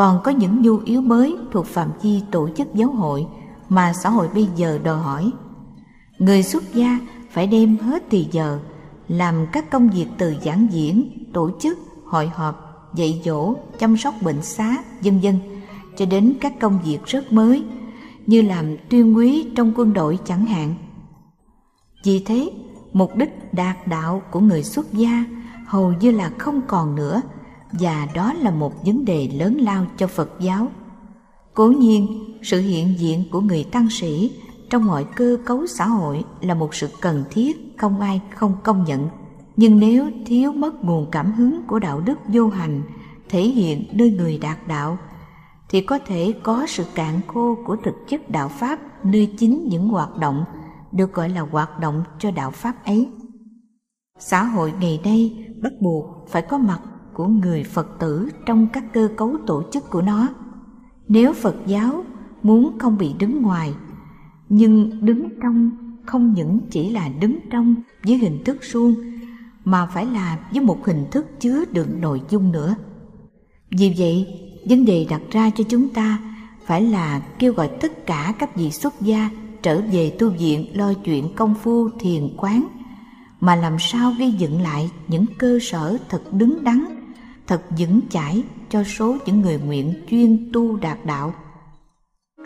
còn 0.00 0.20
có 0.24 0.30
những 0.30 0.62
nhu 0.62 0.78
yếu 0.78 1.00
mới 1.00 1.36
thuộc 1.52 1.66
phạm 1.66 1.90
vi 2.02 2.22
tổ 2.30 2.48
chức 2.56 2.74
giáo 2.74 2.90
hội 2.90 3.26
mà 3.68 3.92
xã 3.92 4.10
hội 4.10 4.28
bây 4.34 4.48
giờ 4.56 4.78
đòi 4.84 4.98
hỏi. 4.98 5.30
Người 6.18 6.42
xuất 6.42 6.74
gia 6.74 6.98
phải 7.30 7.46
đem 7.46 7.76
hết 7.76 8.02
thì 8.10 8.28
giờ 8.32 8.58
làm 9.08 9.46
các 9.52 9.70
công 9.70 9.88
việc 9.88 10.06
từ 10.18 10.34
giảng 10.44 10.66
diễn, 10.70 11.24
tổ 11.32 11.50
chức, 11.60 11.78
hội 12.06 12.30
họp, 12.34 12.90
dạy 12.94 13.22
dỗ, 13.24 13.54
chăm 13.78 13.96
sóc 13.96 14.14
bệnh 14.22 14.42
xá, 14.42 14.76
vân 15.00 15.20
vân, 15.20 15.38
cho 15.96 16.06
đến 16.06 16.34
các 16.40 16.60
công 16.60 16.78
việc 16.84 17.04
rất 17.04 17.32
mới 17.32 17.64
như 18.26 18.42
làm 18.42 18.76
tuyên 18.88 19.16
quý 19.16 19.50
trong 19.56 19.72
quân 19.76 19.92
đội 19.92 20.18
chẳng 20.24 20.46
hạn. 20.46 20.74
Vì 22.04 22.24
thế, 22.26 22.50
mục 22.92 23.16
đích 23.16 23.54
đạt 23.54 23.86
đạo 23.86 24.22
của 24.30 24.40
người 24.40 24.62
xuất 24.62 24.92
gia 24.92 25.24
hầu 25.66 25.92
như 25.92 26.10
là 26.10 26.30
không 26.38 26.60
còn 26.68 26.94
nữa 26.94 27.20
và 27.72 28.08
đó 28.14 28.32
là 28.32 28.50
một 28.50 28.84
vấn 28.86 29.04
đề 29.04 29.28
lớn 29.28 29.56
lao 29.56 29.86
cho 29.96 30.06
Phật 30.06 30.30
giáo. 30.40 30.68
Cố 31.54 31.68
nhiên, 31.68 32.06
sự 32.42 32.60
hiện 32.60 32.94
diện 32.98 33.24
của 33.32 33.40
người 33.40 33.64
tăng 33.64 33.90
sĩ 33.90 34.30
trong 34.70 34.86
mọi 34.86 35.04
cơ 35.04 35.38
cấu 35.46 35.66
xã 35.66 35.86
hội 35.86 36.24
là 36.40 36.54
một 36.54 36.74
sự 36.74 36.88
cần 37.00 37.24
thiết 37.30 37.74
không 37.78 38.00
ai 38.00 38.20
không 38.34 38.56
công 38.62 38.84
nhận 38.84 39.08
nhưng 39.56 39.78
nếu 39.78 40.10
thiếu 40.26 40.52
mất 40.52 40.84
nguồn 40.84 41.10
cảm 41.10 41.32
hứng 41.32 41.62
của 41.66 41.78
đạo 41.78 42.00
đức 42.00 42.18
vô 42.28 42.48
hành 42.48 42.82
thể 43.28 43.42
hiện 43.42 43.84
nơi 43.92 44.10
người 44.10 44.38
đạt 44.38 44.58
đạo 44.68 44.98
thì 45.68 45.80
có 45.80 45.98
thể 45.98 46.34
có 46.42 46.66
sự 46.68 46.84
cạn 46.94 47.20
khô 47.26 47.56
của 47.66 47.76
thực 47.76 47.94
chất 48.08 48.30
đạo 48.30 48.48
pháp 48.48 49.04
nơi 49.04 49.34
chính 49.38 49.68
những 49.68 49.88
hoạt 49.88 50.16
động 50.16 50.44
được 50.92 51.12
gọi 51.12 51.28
là 51.28 51.40
hoạt 51.40 51.78
động 51.78 52.04
cho 52.18 52.30
đạo 52.30 52.50
pháp 52.50 52.84
ấy 52.84 53.08
xã 54.18 54.42
hội 54.42 54.72
ngày 54.80 55.00
nay 55.04 55.46
bắt 55.62 55.72
buộc 55.80 56.28
phải 56.28 56.42
có 56.42 56.58
mặt 56.58 56.80
của 57.20 57.26
người 57.26 57.64
phật 57.64 57.98
tử 57.98 58.28
trong 58.46 58.66
các 58.72 58.84
cơ 58.92 59.08
cấu 59.16 59.36
tổ 59.46 59.62
chức 59.72 59.90
của 59.90 60.02
nó. 60.02 60.28
Nếu 61.08 61.32
phật 61.32 61.56
giáo 61.66 62.04
muốn 62.42 62.78
không 62.78 62.98
bị 62.98 63.14
đứng 63.18 63.42
ngoài, 63.42 63.74
nhưng 64.48 65.04
đứng 65.06 65.28
trong 65.42 65.70
không 66.06 66.32
những 66.32 66.58
chỉ 66.70 66.90
là 66.90 67.08
đứng 67.20 67.38
trong 67.50 67.74
với 68.04 68.18
hình 68.18 68.44
thức 68.44 68.64
suông, 68.64 68.94
mà 69.64 69.86
phải 69.86 70.06
là 70.06 70.38
với 70.52 70.64
một 70.64 70.86
hình 70.86 71.04
thức 71.10 71.26
chứa 71.40 71.64
đựng 71.72 72.00
nội 72.00 72.22
dung 72.30 72.52
nữa. 72.52 72.74
Vì 73.70 73.94
vậy, 73.98 74.26
vấn 74.68 74.84
đề 74.84 75.06
đặt 75.10 75.20
ra 75.30 75.50
cho 75.50 75.64
chúng 75.68 75.88
ta 75.88 76.18
phải 76.64 76.82
là 76.82 77.22
kêu 77.38 77.52
gọi 77.52 77.70
tất 77.80 78.06
cả 78.06 78.34
các 78.38 78.56
vị 78.56 78.70
xuất 78.70 79.00
gia 79.00 79.30
trở 79.62 79.80
về 79.92 80.16
tu 80.18 80.30
viện 80.30 80.66
lo 80.74 80.92
chuyện 81.04 81.34
công 81.36 81.54
phu 81.54 81.88
thiền 81.98 82.28
quán, 82.36 82.68
mà 83.40 83.56
làm 83.56 83.76
sao 83.78 84.12
gây 84.18 84.32
dựng 84.32 84.60
lại 84.60 84.90
những 85.08 85.24
cơ 85.38 85.58
sở 85.62 85.96
thật 86.08 86.22
đứng 86.32 86.64
đắn 86.64 86.99
thật 87.50 87.62
vững 87.78 88.00
chãi 88.10 88.42
cho 88.68 88.84
số 88.84 89.16
những 89.26 89.40
người 89.40 89.58
nguyện 89.58 89.94
chuyên 90.10 90.50
tu 90.52 90.76
đạt 90.76 90.98
đạo. 91.06 91.34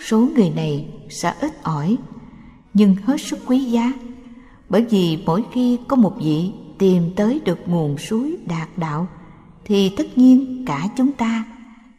Số 0.01 0.29
người 0.35 0.51
này 0.51 0.88
sẽ 1.11 1.35
ít 1.40 1.62
ỏi, 1.62 1.97
nhưng 2.75 2.95
hết 2.95 3.21
sức 3.21 3.38
quý 3.47 3.59
giá, 3.59 3.93
bởi 4.69 4.85
vì 4.85 5.23
mỗi 5.27 5.45
khi 5.53 5.79
có 5.88 5.97
một 5.97 6.17
vị 6.19 6.51
tìm 6.79 7.03
tới 7.17 7.40
được 7.45 7.59
nguồn 7.67 7.99
suối 7.99 8.37
đạt 8.49 8.69
đạo, 8.77 9.09
thì 9.64 9.88
tất 9.97 10.19
nhiên 10.19 10.64
cả 10.67 10.88
chúng 10.97 11.12
ta, 11.12 11.45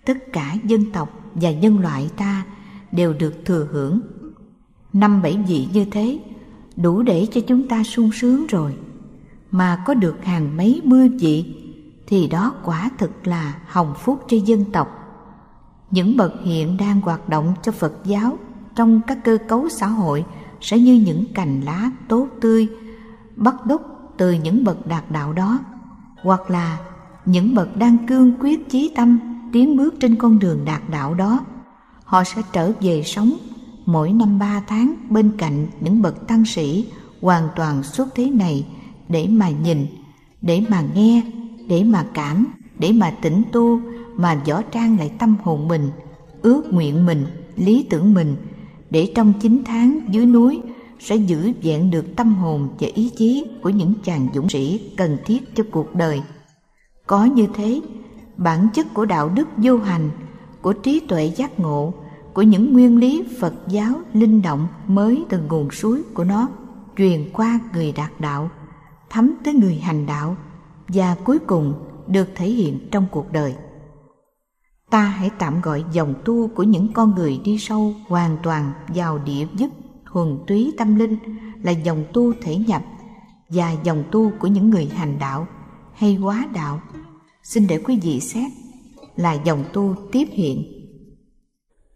tất 0.06 0.18
cả 0.34 0.56
dân 0.64 0.92
tộc 0.92 1.32
và 1.34 1.52
nhân 1.52 1.80
loại 1.80 2.10
ta 2.18 2.46
đều 2.92 3.14
được 3.14 3.46
thừa 3.46 3.68
hưởng. 3.72 4.02
Năm 4.94 5.22
bảy 5.22 5.38
vị 5.48 5.68
như 5.74 5.86
thế 5.86 6.20
đủ 6.76 7.02
để 7.02 7.28
cho 7.32 7.42
chúng 7.42 7.68
ta 7.68 7.84
sung 7.84 8.10
sướng 8.14 8.48
rồi 8.48 8.74
mà 9.52 9.84
có 9.86 9.94
được 9.94 10.26
hàng 10.26 10.58
mấy 10.58 10.82
mươi 10.84 11.10
vị 11.10 11.65
thì 12.08 12.28
đó 12.28 12.54
quả 12.64 12.90
thực 12.98 13.28
là 13.28 13.56
hồng 13.68 13.94
phúc 13.98 14.24
cho 14.28 14.38
dân 14.46 14.66
tộc. 14.72 14.88
Những 15.92 16.18
bậc 16.18 16.34
hiện 16.44 16.78
đang 16.78 17.02
hoạt 17.02 17.30
động 17.30 17.54
cho 17.62 17.72
phật 17.72 17.94
giáo 18.06 18.38
trong 18.76 19.02
các 19.08 19.18
cơ 19.24 19.38
cấu 19.48 19.70
xã 19.70 19.88
hội 19.88 20.26
sẽ 20.62 20.80
như 20.80 20.94
những 21.06 21.26
cành 21.34 21.62
lá 21.62 21.92
tốt 22.08 22.28
tươi 22.42 22.68
bắt 23.36 23.66
đúc 23.66 23.82
từ 24.18 24.32
những 24.32 24.64
bậc 24.64 24.88
đạt 24.88 25.12
đạo 25.12 25.34
đó 25.34 25.60
hoặc 26.22 26.50
là 26.50 26.80
những 27.26 27.56
bậc 27.56 27.78
đang 27.78 27.98
cương 28.08 28.34
quyết 28.40 28.70
chí 28.70 28.94
tâm 28.96 29.20
tiến 29.54 29.78
bước 29.78 29.96
trên 30.00 30.16
con 30.16 30.40
đường 30.40 30.66
đạt 30.66 30.82
đạo 30.90 31.14
đó. 31.14 31.40
Họ 32.04 32.24
sẽ 32.24 32.42
trở 32.52 32.72
về 32.82 33.04
sống 33.04 33.34
mỗi 33.86 34.14
năm 34.14 34.40
ba 34.40 34.62
tháng 34.68 34.96
bên 35.10 35.32
cạnh 35.38 35.68
những 35.80 36.02
bậc 36.02 36.28
tăng 36.28 36.46
sĩ 36.46 36.88
hoàn 37.22 37.50
toàn 37.56 37.84
xuất 37.84 38.16
thế 38.16 38.30
này 38.30 38.68
để 39.10 39.28
mà 39.28 39.50
nhìn, 39.50 39.88
để 40.42 40.64
mà 40.70 40.84
nghe, 40.96 41.22
để 41.68 41.84
mà 41.84 42.06
cảm, 42.14 42.46
để 42.80 42.92
mà 42.92 43.12
tĩnh 43.22 43.44
tu, 43.52 43.80
mà 44.16 44.42
võ 44.48 44.62
trang 44.62 44.98
lại 44.98 45.12
tâm 45.20 45.36
hồn 45.44 45.68
mình, 45.68 45.90
ước 46.42 46.74
nguyện 46.74 47.06
mình, 47.06 47.26
lý 47.56 47.88
tưởng 47.90 48.14
mình, 48.14 48.36
để 48.90 49.12
trong 49.16 49.34
chín 49.42 49.62
tháng 49.66 50.00
dưới 50.10 50.26
núi 50.26 50.62
sẽ 51.00 51.16
giữ 51.16 51.52
vẹn 51.64 51.92
được 51.92 52.16
tâm 52.16 52.36
hồn 52.36 52.70
và 52.80 52.88
ý 52.94 53.10
chí 53.10 53.46
của 53.64 53.70
những 53.70 53.94
chàng 54.04 54.28
dũng 54.34 54.50
sĩ 54.50 54.92
cần 54.98 55.18
thiết 55.26 55.56
cho 55.56 55.64
cuộc 55.72 55.96
đời. 55.96 56.22
Có 57.08 57.26
như 57.26 57.48
thế, 57.54 57.82
bản 58.38 58.68
chất 58.74 58.94
của 58.94 59.06
đạo 59.06 59.30
đức 59.30 59.48
vô 59.58 59.78
hành, 59.78 60.10
của 60.62 60.74
trí 60.74 61.00
tuệ 61.00 61.26
giác 61.26 61.60
ngộ, 61.60 61.94
của 62.34 62.42
những 62.42 62.74
nguyên 62.74 62.98
lý 62.98 63.24
Phật 63.40 63.54
giáo 63.68 63.94
linh 64.14 64.42
động 64.42 64.68
mới 64.88 65.24
từ 65.30 65.40
nguồn 65.50 65.72
suối 65.72 66.04
của 66.14 66.24
nó 66.24 66.48
truyền 66.98 67.30
qua 67.34 67.60
người 67.74 67.92
đạt 67.92 68.12
đạo 68.20 68.50
thấm 69.10 69.34
tới 69.44 69.54
người 69.54 69.76
hành 69.76 70.06
đạo 70.06 70.38
và 70.88 71.16
cuối 71.24 71.40
cùng 71.40 71.74
được 72.08 72.28
thể 72.36 72.50
hiện 72.50 72.88
trong 72.92 73.06
cuộc 73.12 73.32
đời. 73.32 73.56
Ta 74.90 75.04
hãy 75.04 75.30
tạm 75.40 75.62
gọi 75.62 75.86
dòng 75.92 76.14
tu 76.26 76.48
của 76.48 76.64
những 76.64 76.94
con 76.94 77.16
người 77.16 77.42
đi 77.44 77.58
sâu 77.58 77.94
hoàn 78.08 78.38
toàn 78.44 78.72
vào 78.88 79.18
địa 79.18 79.48
giúp 79.56 79.70
thuần 80.06 80.40
túy 80.48 80.74
tâm 80.78 80.96
linh 80.96 81.18
là 81.64 81.72
dòng 81.72 82.04
tu 82.14 82.34
thể 82.42 82.56
nhập 82.58 82.84
và 83.50 83.76
dòng 83.84 84.04
tu 84.12 84.32
của 84.40 84.48
những 84.48 84.70
người 84.70 84.86
hành 84.86 85.20
đạo 85.20 85.48
hay 85.94 86.18
quá 86.18 86.48
đạo. 86.54 86.82
Xin 87.44 87.68
để 87.68 87.82
quý 87.86 88.00
vị 88.04 88.20
xét 88.20 88.52
là 89.16 89.34
dòng 89.34 89.64
tu 89.74 89.96
tiếp 90.12 90.28
hiện. 90.32 90.64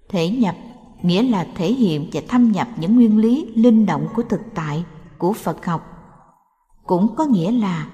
Thể 0.10 0.30
nhập 0.30 0.56
nghĩa 1.02 1.24
là 1.24 1.48
thể 1.56 1.74
hiện 1.74 2.10
và 2.14 2.22
thâm 2.28 2.52
nhập 2.52 2.68
những 2.80 2.96
nguyên 2.96 3.18
lý 3.18 3.46
linh 3.56 3.86
động 3.86 4.08
của 4.16 4.24
thực 4.24 4.42
tại 4.56 4.84
của 5.18 5.34
phật 5.34 5.66
học. 5.66 5.86
Cũng 6.86 7.16
có 7.16 7.26
nghĩa 7.26 7.52
là 7.52 7.90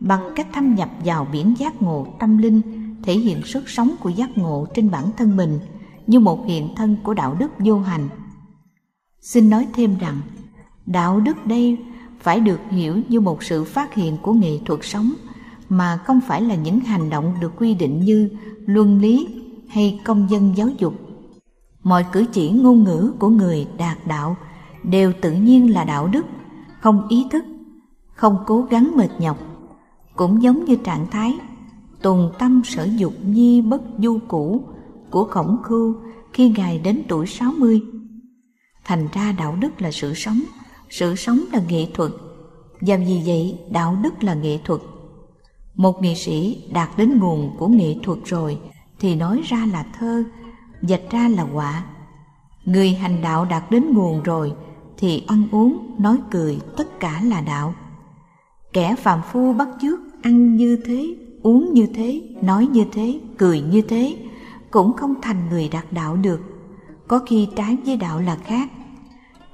bằng 0.00 0.32
cách 0.36 0.46
thâm 0.52 0.74
nhập 0.74 0.90
vào 1.04 1.26
biển 1.32 1.54
giác 1.58 1.82
ngộ 1.82 2.06
tâm 2.18 2.38
linh, 2.38 2.60
thể 3.02 3.14
hiện 3.14 3.42
sức 3.44 3.68
sống 3.68 3.90
của 4.00 4.08
giác 4.08 4.38
ngộ 4.38 4.66
trên 4.74 4.90
bản 4.90 5.04
thân 5.16 5.36
mình 5.36 5.58
như 6.06 6.20
một 6.20 6.46
hiện 6.46 6.74
thân 6.76 6.96
của 7.02 7.14
đạo 7.14 7.36
đức 7.38 7.50
vô 7.58 7.80
hành. 7.80 8.08
Xin 9.20 9.50
nói 9.50 9.68
thêm 9.74 9.98
rằng, 9.98 10.20
đạo 10.86 11.20
đức 11.20 11.46
đây 11.46 11.78
phải 12.20 12.40
được 12.40 12.60
hiểu 12.70 12.96
như 13.08 13.20
một 13.20 13.42
sự 13.42 13.64
phát 13.64 13.94
hiện 13.94 14.16
của 14.22 14.32
nghệ 14.32 14.58
thuật 14.64 14.80
sống 14.82 15.12
mà 15.68 15.96
không 15.96 16.20
phải 16.20 16.42
là 16.42 16.54
những 16.54 16.80
hành 16.80 17.10
động 17.10 17.34
được 17.40 17.52
quy 17.56 17.74
định 17.74 18.00
như 18.00 18.30
luân 18.66 19.00
lý 19.00 19.28
hay 19.68 20.00
công 20.04 20.30
dân 20.30 20.56
giáo 20.56 20.68
dục. 20.78 20.94
Mọi 21.82 22.04
cử 22.12 22.24
chỉ 22.32 22.50
ngôn 22.50 22.84
ngữ 22.84 23.12
của 23.18 23.28
người 23.28 23.66
đạt 23.78 23.98
đạo 24.06 24.36
đều 24.82 25.12
tự 25.20 25.32
nhiên 25.32 25.72
là 25.72 25.84
đạo 25.84 26.06
đức, 26.06 26.26
không 26.80 27.08
ý 27.08 27.26
thức, 27.30 27.44
không 28.14 28.36
cố 28.46 28.62
gắng 28.62 28.92
mệt 28.96 29.08
nhọc 29.18 29.49
cũng 30.20 30.42
giống 30.42 30.64
như 30.64 30.76
trạng 30.76 31.06
thái 31.10 31.38
tùng 32.02 32.32
tâm 32.38 32.62
sở 32.64 32.88
dục 32.96 33.12
nhi 33.24 33.60
bất 33.60 33.82
du 33.98 34.18
cũ 34.28 34.62
của 35.10 35.24
khổng 35.24 35.56
khưu 35.62 35.94
khi 36.32 36.48
ngài 36.48 36.78
đến 36.78 37.02
tuổi 37.08 37.26
60. 37.26 37.82
Thành 38.84 39.08
ra 39.12 39.32
đạo 39.32 39.56
đức 39.60 39.82
là 39.82 39.90
sự 39.90 40.14
sống, 40.14 40.40
sự 40.90 41.14
sống 41.16 41.40
là 41.52 41.60
nghệ 41.68 41.86
thuật, 41.94 42.12
và 42.80 42.96
vì 42.96 43.22
vậy 43.26 43.58
đạo 43.70 43.96
đức 44.02 44.24
là 44.24 44.34
nghệ 44.34 44.58
thuật. 44.64 44.80
Một 45.74 46.02
nghệ 46.02 46.14
sĩ 46.14 46.64
đạt 46.72 46.88
đến 46.96 47.18
nguồn 47.18 47.56
của 47.58 47.68
nghệ 47.68 47.96
thuật 48.02 48.18
rồi 48.24 48.58
thì 48.98 49.14
nói 49.14 49.40
ra 49.44 49.66
là 49.72 49.86
thơ, 49.98 50.22
dạch 50.82 51.10
ra 51.10 51.28
là 51.28 51.42
họa. 51.42 51.84
Người 52.64 52.94
hành 52.94 53.22
đạo 53.22 53.44
đạt 53.44 53.70
đến 53.70 53.92
nguồn 53.92 54.22
rồi 54.22 54.52
thì 54.96 55.24
ăn 55.26 55.46
uống, 55.52 55.94
nói 55.98 56.16
cười 56.30 56.58
tất 56.76 57.00
cả 57.00 57.20
là 57.24 57.40
đạo. 57.40 57.74
Kẻ 58.72 58.94
phàm 58.98 59.20
phu 59.32 59.52
bắt 59.52 59.68
chước 59.80 60.09
ăn 60.22 60.56
như 60.56 60.76
thế, 60.84 61.16
uống 61.42 61.74
như 61.74 61.86
thế, 61.94 62.22
nói 62.42 62.66
như 62.66 62.84
thế, 62.92 63.20
cười 63.38 63.60
như 63.60 63.82
thế, 63.82 64.16
cũng 64.70 64.92
không 64.92 65.14
thành 65.22 65.48
người 65.50 65.68
đạt 65.68 65.84
đạo 65.90 66.16
được. 66.16 66.40
Có 67.08 67.18
khi 67.18 67.48
trái 67.56 67.76
với 67.86 67.96
đạo 67.96 68.20
là 68.20 68.36
khác. 68.36 68.70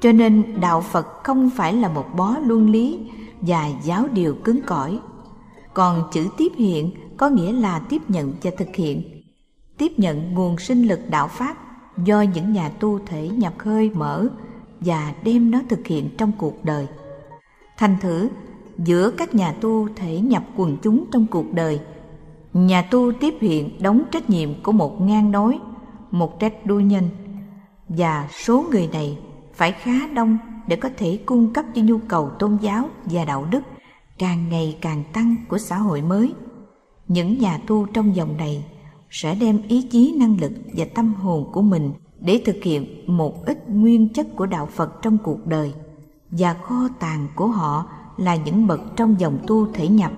Cho 0.01 0.13
nên 0.13 0.61
đạo 0.61 0.81
Phật 0.81 1.07
không 1.25 1.51
phải 1.51 1.73
là 1.73 1.89
một 1.89 2.07
bó 2.17 2.37
luân 2.47 2.71
lý 2.71 2.99
và 3.41 3.71
giáo 3.85 4.09
điều 4.13 4.35
cứng 4.35 4.61
cỏi. 4.63 4.99
Còn 5.75 6.03
chữ 6.13 6.29
tiếp 6.37 6.53
hiện 6.57 6.91
có 7.17 7.29
nghĩa 7.29 7.53
là 7.53 7.79
tiếp 7.79 8.03
nhận 8.09 8.33
và 8.43 8.51
thực 8.59 8.77
hiện. 8.77 9.03
Tiếp 9.79 9.93
nhận 9.99 10.35
nguồn 10.35 10.59
sinh 10.59 10.89
lực 10.89 11.01
đạo 11.11 11.29
Pháp 11.29 11.57
do 12.05 12.21
những 12.21 12.53
nhà 12.53 12.69
tu 12.69 12.99
thể 13.07 13.29
nhập 13.29 13.55
hơi 13.59 13.91
mở 13.95 14.29
và 14.81 15.15
đem 15.25 15.51
nó 15.51 15.61
thực 15.69 15.87
hiện 15.87 16.11
trong 16.19 16.33
cuộc 16.39 16.65
đời. 16.65 16.87
Thành 17.77 17.97
thử, 18.01 18.29
giữa 18.79 19.11
các 19.11 19.35
nhà 19.35 19.53
tu 19.53 19.89
thể 19.97 20.21
nhập 20.21 20.45
quần 20.57 20.77
chúng 20.83 21.05
trong 21.13 21.27
cuộc 21.27 21.53
đời, 21.53 21.81
nhà 22.53 22.83
tu 22.83 23.13
tiếp 23.13 23.35
hiện 23.41 23.83
đóng 23.83 24.03
trách 24.13 24.31
nhiệm 24.31 24.63
của 24.63 24.73
một 24.73 25.01
ngang 25.01 25.33
đối, 25.33 25.59
một 26.11 26.41
trách 26.41 26.67
đuôi 26.67 26.85
nhân, 26.85 27.09
và 27.89 28.29
số 28.45 28.65
người 28.71 28.89
này 28.93 29.19
phải 29.55 29.73
khá 29.73 30.07
đông 30.15 30.39
để 30.67 30.77
có 30.77 30.89
thể 30.97 31.19
cung 31.27 31.53
cấp 31.53 31.65
cho 31.75 31.83
nhu 31.83 31.99
cầu 32.09 32.31
tôn 32.39 32.57
giáo 32.61 32.89
và 33.05 33.25
đạo 33.25 33.47
đức 33.51 33.61
càng 34.19 34.49
ngày 34.49 34.79
càng 34.81 35.05
tăng 35.13 35.37
của 35.49 35.59
xã 35.59 35.79
hội 35.79 36.03
mới. 36.03 36.35
Những 37.09 37.39
nhà 37.39 37.59
tu 37.67 37.87
trong 37.87 38.17
dòng 38.17 38.37
này 38.37 38.65
sẽ 39.11 39.35
đem 39.35 39.63
ý 39.69 39.83
chí 39.83 40.17
năng 40.19 40.41
lực 40.41 40.53
và 40.77 40.85
tâm 40.95 41.15
hồn 41.15 41.51
của 41.53 41.63
mình 41.63 41.93
để 42.21 42.43
thực 42.45 42.57
hiện 42.63 43.05
một 43.17 43.47
ít 43.47 43.71
nguyên 43.71 44.09
chất 44.09 44.27
của 44.37 44.47
đạo 44.47 44.67
Phật 44.67 45.03
trong 45.03 45.19
cuộc 45.19 45.47
đời 45.47 45.73
và 46.31 46.55
kho 46.55 46.89
tàng 47.01 47.27
của 47.37 47.47
họ 47.47 47.87
là 48.17 48.37
những 48.37 48.67
bậc 48.67 48.81
trong 48.97 49.21
dòng 49.21 49.39
tu 49.47 49.73
thể 49.73 49.89
nhập 49.89 50.13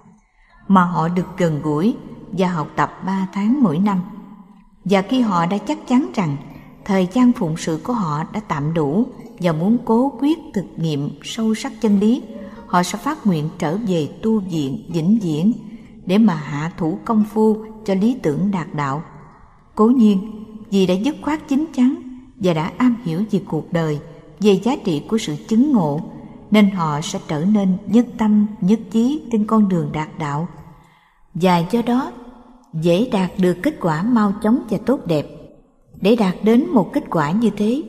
mà 0.68 0.84
họ 0.84 1.08
được 1.08 1.26
gần 1.38 1.60
gũi 1.62 1.96
và 2.32 2.48
học 2.48 2.68
tập 2.76 2.92
ba 3.06 3.28
tháng 3.32 3.62
mỗi 3.62 3.78
năm. 3.78 4.00
Và 4.84 5.02
khi 5.02 5.20
họ 5.20 5.46
đã 5.46 5.58
chắc 5.58 5.88
chắn 5.88 6.10
rằng 6.14 6.36
thời 6.84 7.08
gian 7.12 7.32
phụng 7.32 7.56
sự 7.56 7.80
của 7.84 7.92
họ 7.92 8.24
đã 8.32 8.40
tạm 8.48 8.74
đủ 8.74 9.06
và 9.40 9.52
muốn 9.52 9.78
cố 9.84 10.12
quyết 10.20 10.38
thực 10.54 10.66
nghiệm 10.76 11.10
sâu 11.22 11.54
sắc 11.54 11.72
chân 11.80 12.00
lý, 12.00 12.22
họ 12.66 12.82
sẽ 12.82 12.98
phát 12.98 13.26
nguyện 13.26 13.48
trở 13.58 13.76
về 13.76 14.08
tu 14.22 14.40
viện 14.40 14.86
vĩnh 14.88 15.18
viễn 15.22 15.52
để 16.06 16.18
mà 16.18 16.34
hạ 16.34 16.72
thủ 16.76 16.98
công 17.04 17.24
phu 17.24 17.56
cho 17.84 17.94
lý 17.94 18.16
tưởng 18.22 18.50
đạt 18.50 18.74
đạo. 18.74 19.02
Cố 19.74 19.86
nhiên, 19.86 20.44
vì 20.70 20.86
đã 20.86 20.94
dứt 20.94 21.16
khoát 21.22 21.48
chính 21.48 21.66
chắn 21.74 21.94
và 22.36 22.54
đã 22.54 22.72
am 22.76 22.96
hiểu 23.04 23.22
về 23.30 23.40
cuộc 23.48 23.72
đời, 23.72 23.98
về 24.40 24.52
giá 24.52 24.76
trị 24.84 25.02
của 25.08 25.18
sự 25.18 25.36
chứng 25.48 25.72
ngộ, 25.72 26.00
nên 26.50 26.70
họ 26.70 27.00
sẽ 27.00 27.18
trở 27.28 27.44
nên 27.44 27.76
nhất 27.86 28.06
tâm, 28.18 28.46
nhất 28.60 28.80
trí 28.90 29.22
trên 29.32 29.44
con 29.46 29.68
đường 29.68 29.90
đạt 29.92 30.08
đạo. 30.18 30.48
Và 31.34 31.58
do 31.70 31.82
đó, 31.82 32.12
dễ 32.72 33.08
đạt 33.12 33.30
được 33.38 33.56
kết 33.62 33.74
quả 33.80 34.02
mau 34.02 34.32
chóng 34.42 34.62
và 34.70 34.78
tốt 34.86 35.06
đẹp. 35.06 35.26
Để 36.00 36.16
đạt 36.16 36.34
đến 36.42 36.66
một 36.70 36.92
kết 36.92 37.04
quả 37.10 37.30
như 37.30 37.50
thế, 37.56 37.82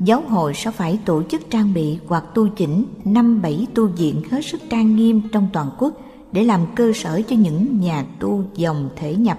giáo 0.00 0.22
hội 0.28 0.54
sẽ 0.54 0.70
phải 0.70 0.98
tổ 1.04 1.22
chức 1.22 1.50
trang 1.50 1.74
bị 1.74 1.98
hoặc 2.06 2.24
tu 2.34 2.48
chỉnh 2.48 2.84
năm 3.04 3.42
bảy 3.42 3.66
tu 3.74 3.86
viện 3.86 4.22
hết 4.30 4.44
sức 4.44 4.60
trang 4.70 4.96
nghiêm 4.96 5.22
trong 5.32 5.48
toàn 5.52 5.70
quốc 5.78 5.94
để 6.32 6.44
làm 6.44 6.60
cơ 6.74 6.92
sở 6.94 7.22
cho 7.28 7.36
những 7.36 7.80
nhà 7.80 8.04
tu 8.18 8.44
dòng 8.54 8.90
thể 8.96 9.14
nhập. 9.16 9.38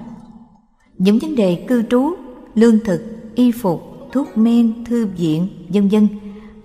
Những 0.97 1.19
vấn 1.19 1.35
đề 1.35 1.65
cư 1.67 1.83
trú, 1.89 2.13
lương 2.55 2.79
thực, 2.79 3.01
y 3.35 3.51
phục, 3.51 3.81
thuốc 4.11 4.37
men, 4.37 4.85
thư 4.85 5.05
viện, 5.05 5.47
vân 5.69 5.87
vân 5.87 6.07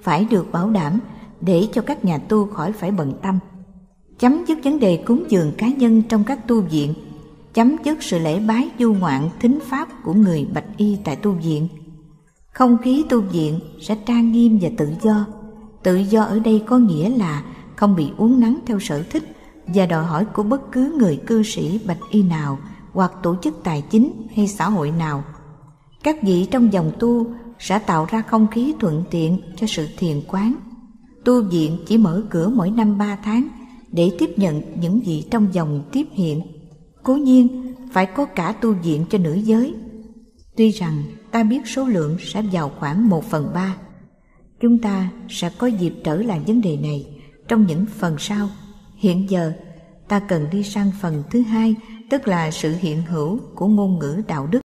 phải 0.02 0.26
được 0.30 0.52
bảo 0.52 0.70
đảm 0.70 0.98
để 1.40 1.68
cho 1.72 1.82
các 1.82 2.04
nhà 2.04 2.18
tu 2.18 2.46
khỏi 2.46 2.72
phải 2.72 2.90
bận 2.90 3.12
tâm. 3.22 3.38
Chấm 4.18 4.44
dứt 4.46 4.58
vấn 4.64 4.78
đề 4.78 5.02
cúng 5.06 5.24
dường 5.28 5.52
cá 5.58 5.68
nhân 5.68 6.02
trong 6.08 6.24
các 6.24 6.48
tu 6.48 6.60
viện 6.60 6.94
chấm 7.54 7.76
dứt 7.84 8.02
sự 8.02 8.18
lễ 8.18 8.40
bái 8.40 8.70
du 8.78 8.92
ngoạn 8.94 9.30
thính 9.40 9.58
pháp 9.68 9.88
của 10.04 10.14
người 10.14 10.46
bạch 10.54 10.76
y 10.76 10.98
tại 11.04 11.16
tu 11.16 11.32
viện. 11.32 11.68
Không 12.52 12.78
khí 12.78 13.04
tu 13.08 13.20
viện 13.20 13.60
sẽ 13.80 13.94
trang 14.06 14.32
nghiêm 14.32 14.58
và 14.62 14.68
tự 14.76 14.88
do. 15.02 15.26
Tự 15.82 15.96
do 15.96 16.22
ở 16.22 16.38
đây 16.38 16.62
có 16.66 16.78
nghĩa 16.78 17.08
là 17.08 17.44
không 17.76 17.96
bị 17.96 18.10
uốn 18.16 18.40
nắng 18.40 18.58
theo 18.66 18.80
sở 18.80 19.02
thích 19.10 19.36
và 19.66 19.86
đòi 19.86 20.04
hỏi 20.04 20.24
của 20.24 20.42
bất 20.42 20.72
cứ 20.72 20.96
người 20.98 21.20
cư 21.26 21.42
sĩ 21.42 21.80
bạch 21.86 21.98
y 22.10 22.22
nào 22.22 22.58
hoặc 22.92 23.12
tổ 23.22 23.36
chức 23.42 23.54
tài 23.64 23.82
chính 23.90 24.26
hay 24.36 24.48
xã 24.48 24.68
hội 24.68 24.90
nào. 24.90 25.24
Các 26.02 26.22
vị 26.22 26.48
trong 26.50 26.72
dòng 26.72 26.92
tu 26.98 27.26
sẽ 27.58 27.78
tạo 27.78 28.06
ra 28.10 28.22
không 28.22 28.46
khí 28.50 28.74
thuận 28.80 29.04
tiện 29.10 29.40
cho 29.56 29.66
sự 29.66 29.88
thiền 29.98 30.20
quán. 30.28 30.54
Tu 31.24 31.42
viện 31.42 31.76
chỉ 31.86 31.98
mở 31.98 32.22
cửa 32.30 32.48
mỗi 32.48 32.70
năm 32.70 32.98
ba 32.98 33.16
tháng 33.24 33.48
để 33.92 34.10
tiếp 34.18 34.30
nhận 34.36 34.62
những 34.80 35.00
vị 35.00 35.24
trong 35.30 35.48
dòng 35.52 35.82
tiếp 35.92 36.06
hiện. 36.12 36.42
Cố 37.02 37.14
nhiên, 37.14 37.74
phải 37.92 38.06
có 38.06 38.24
cả 38.24 38.52
tu 38.52 38.74
viện 38.74 39.04
cho 39.10 39.18
nữ 39.18 39.34
giới. 39.34 39.74
Tuy 40.56 40.70
rằng 40.70 41.02
ta 41.30 41.42
biết 41.42 41.66
số 41.66 41.86
lượng 41.86 42.16
sẽ 42.20 42.42
vào 42.52 42.72
khoảng 42.78 43.08
một 43.08 43.24
phần 43.24 43.50
ba. 43.54 43.76
Chúng 44.60 44.78
ta 44.78 45.10
sẽ 45.28 45.50
có 45.58 45.66
dịp 45.66 45.94
trở 46.04 46.16
lại 46.16 46.40
vấn 46.46 46.60
đề 46.60 46.76
này 46.76 47.06
trong 47.48 47.66
những 47.66 47.86
phần 47.86 48.16
sau. 48.18 48.48
Hiện 48.96 49.30
giờ, 49.30 49.52
ta 50.08 50.18
cần 50.18 50.46
đi 50.52 50.62
sang 50.62 50.90
phần 51.00 51.22
thứ 51.30 51.42
hai, 51.42 51.74
tức 52.10 52.28
là 52.28 52.50
sự 52.50 52.74
hiện 52.80 53.02
hữu 53.02 53.38
của 53.54 53.66
ngôn 53.66 53.98
ngữ 53.98 54.22
đạo 54.28 54.46
đức. 54.46 54.58